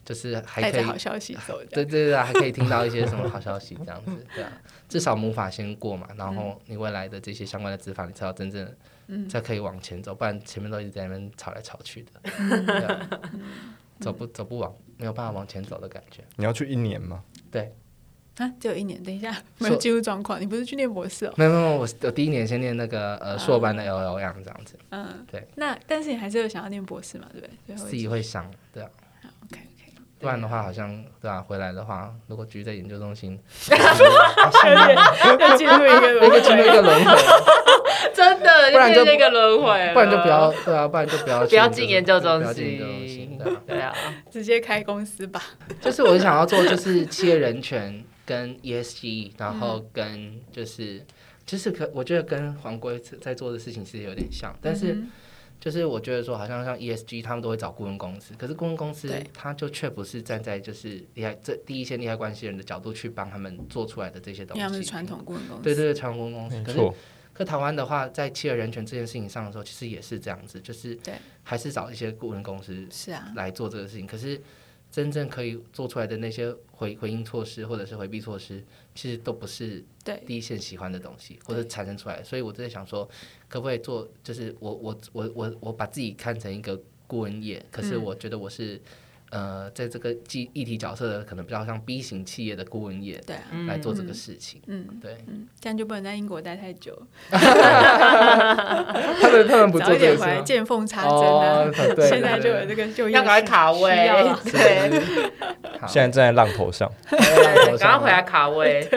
[0.05, 1.59] 就是还可以好消息走。
[1.69, 4.51] 对对对，还可以听到一些什么好消息，这样子， 对啊，
[4.87, 8.75] 至少母法先过嘛，然后你未来的这些相关的执法，你才要真正，
[9.07, 12.11] 嗯才可以往前走，不然前面都一直在那边吵来吵去的，
[12.65, 13.09] 对啊，
[13.99, 16.21] 走不走不往，没有办法往前走的感觉。
[16.35, 17.23] 你要去一年吗？
[17.49, 17.73] 对，
[18.35, 20.39] 啊，只有一年，等一下，没有进入状况。
[20.39, 21.33] 你不是去念博士哦？
[21.37, 25.47] 没有没有，没有我我第一年先念那个呃硕班的 L L 样这样子，嗯，对。
[25.55, 27.75] 那但是你还是有想要念博士嘛，对不对？
[27.77, 28.89] 自己会想，对啊
[30.19, 33.39] 不然的话好像对啊，回来的话，如果局在研究中心，
[33.71, 37.15] 要进入一个那个进入一个轮回，
[38.13, 43.61] 真的，不然就变成一个轮回了，不然就不要对啊，不然就不要不要进研究中不要进研究中心心，对啊。
[43.67, 43.93] 对啊，
[44.29, 45.41] 直接开公司吧。
[45.81, 51.01] 就是我想要做，就是企业人权跟 ESG，然后跟就是，
[51.45, 55.09] 就是可我觉得跟黄龟在做的事情是有点像，但是嗯
[55.59, 66.91] 就是我觉得说，好像像 ESG 他们都会找顾问公司，可是顾问公司对他就却不是站在就是利害这第一线利害关系人的角度去帮他们做出来的这些东西，因为他们是传统顾问公司，对对对，传统顾问公司，可是
[67.33, 74.07] 可台湾的话，在企业人权这件事情上的时候，其实也是这样子，就是对还是找一些顾问公司是啊，来做这个事情。
[74.07, 74.39] 可是
[74.91, 78.63] 真正可以做出来的那些回回应措施或者是回避措施，
[78.95, 79.83] 其实都不是
[80.25, 82.23] 第一线喜欢的东西，或者产生出来。
[82.23, 83.07] 所以我在想说，
[83.47, 84.07] 可不可以做？
[84.23, 88.81] 就是我我我我我把自己看成一个顾问业，可是嗯我觉得我是。
[89.31, 95.17] 呃，在这个议议题角色的可能比较像 B 型企业的顾问业对啊，来做这个事情，嗯对。
[95.27, 96.99] 嗯，这样就不能在英国待太久，
[97.29, 97.37] 他
[99.31, 101.71] 们他们不早做这个见缝插针啊哦。
[101.95, 103.95] 对 现在就有这个就业要赶快卡位
[104.51, 104.89] 对，
[105.87, 108.87] 现在站在浪头上，对赶快回来卡位，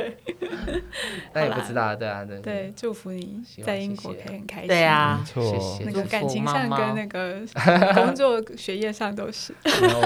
[1.34, 4.68] 那也不知道，对啊，对对，祝福你在英国可以很开心。
[4.68, 5.78] 对啊没，错。
[5.84, 7.36] 那个感情上跟那个
[7.94, 9.54] 工作学业上都是。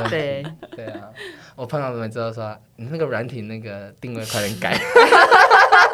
[0.08, 0.44] 对，
[0.74, 1.08] 对啊，
[1.54, 4.78] 我碰到他们之后说，你那个软体那个定位快点改，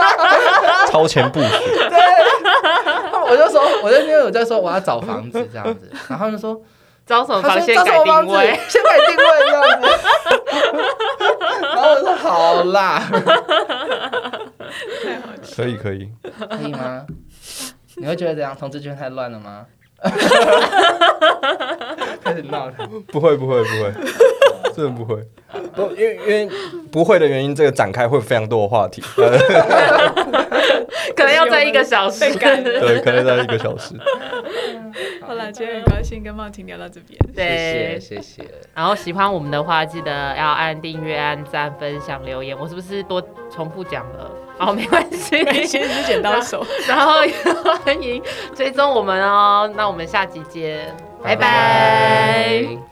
[0.90, 1.48] 超前部署，
[1.88, 1.98] 对。
[3.24, 6.60] 我就说，我就因为我在说我要找房子这样子，然后他们就说，
[7.06, 7.58] 招什么房？
[7.60, 9.86] 先改定位，先改定位这样子，
[11.62, 13.02] 然后我说好啦，
[15.04, 15.62] 太好笑。
[15.62, 16.08] 可以可以，
[16.50, 17.06] 可以吗？
[17.96, 18.56] 你会觉得怎样？
[18.56, 19.66] 同志圈太乱了吗？
[22.22, 22.74] 开始闹了，
[23.08, 23.92] 不会不会不会，
[24.74, 25.22] 真的不会。
[25.74, 26.48] 不，因为因为
[26.90, 29.38] 不会的原因，这个展开会非常多的话题，呃，
[31.14, 33.94] 可能要在一个小时对，可能在一个小时。
[35.20, 37.18] 好了，今天很高兴跟茂婷聊到这边。
[37.28, 38.44] 谢对谢，谢谢，
[38.74, 42.58] 然后喜欢我们的话，记得要按订阅、按赞、分享、留言。
[42.58, 44.30] 我是不是多重复讲了？
[44.64, 45.42] 好，没关系。
[45.42, 47.32] 没先是剪刀手， 然后也
[47.84, 48.22] 欢迎
[48.54, 49.68] 追踪我们哦。
[49.74, 52.91] 那我们下集见，拜拜拜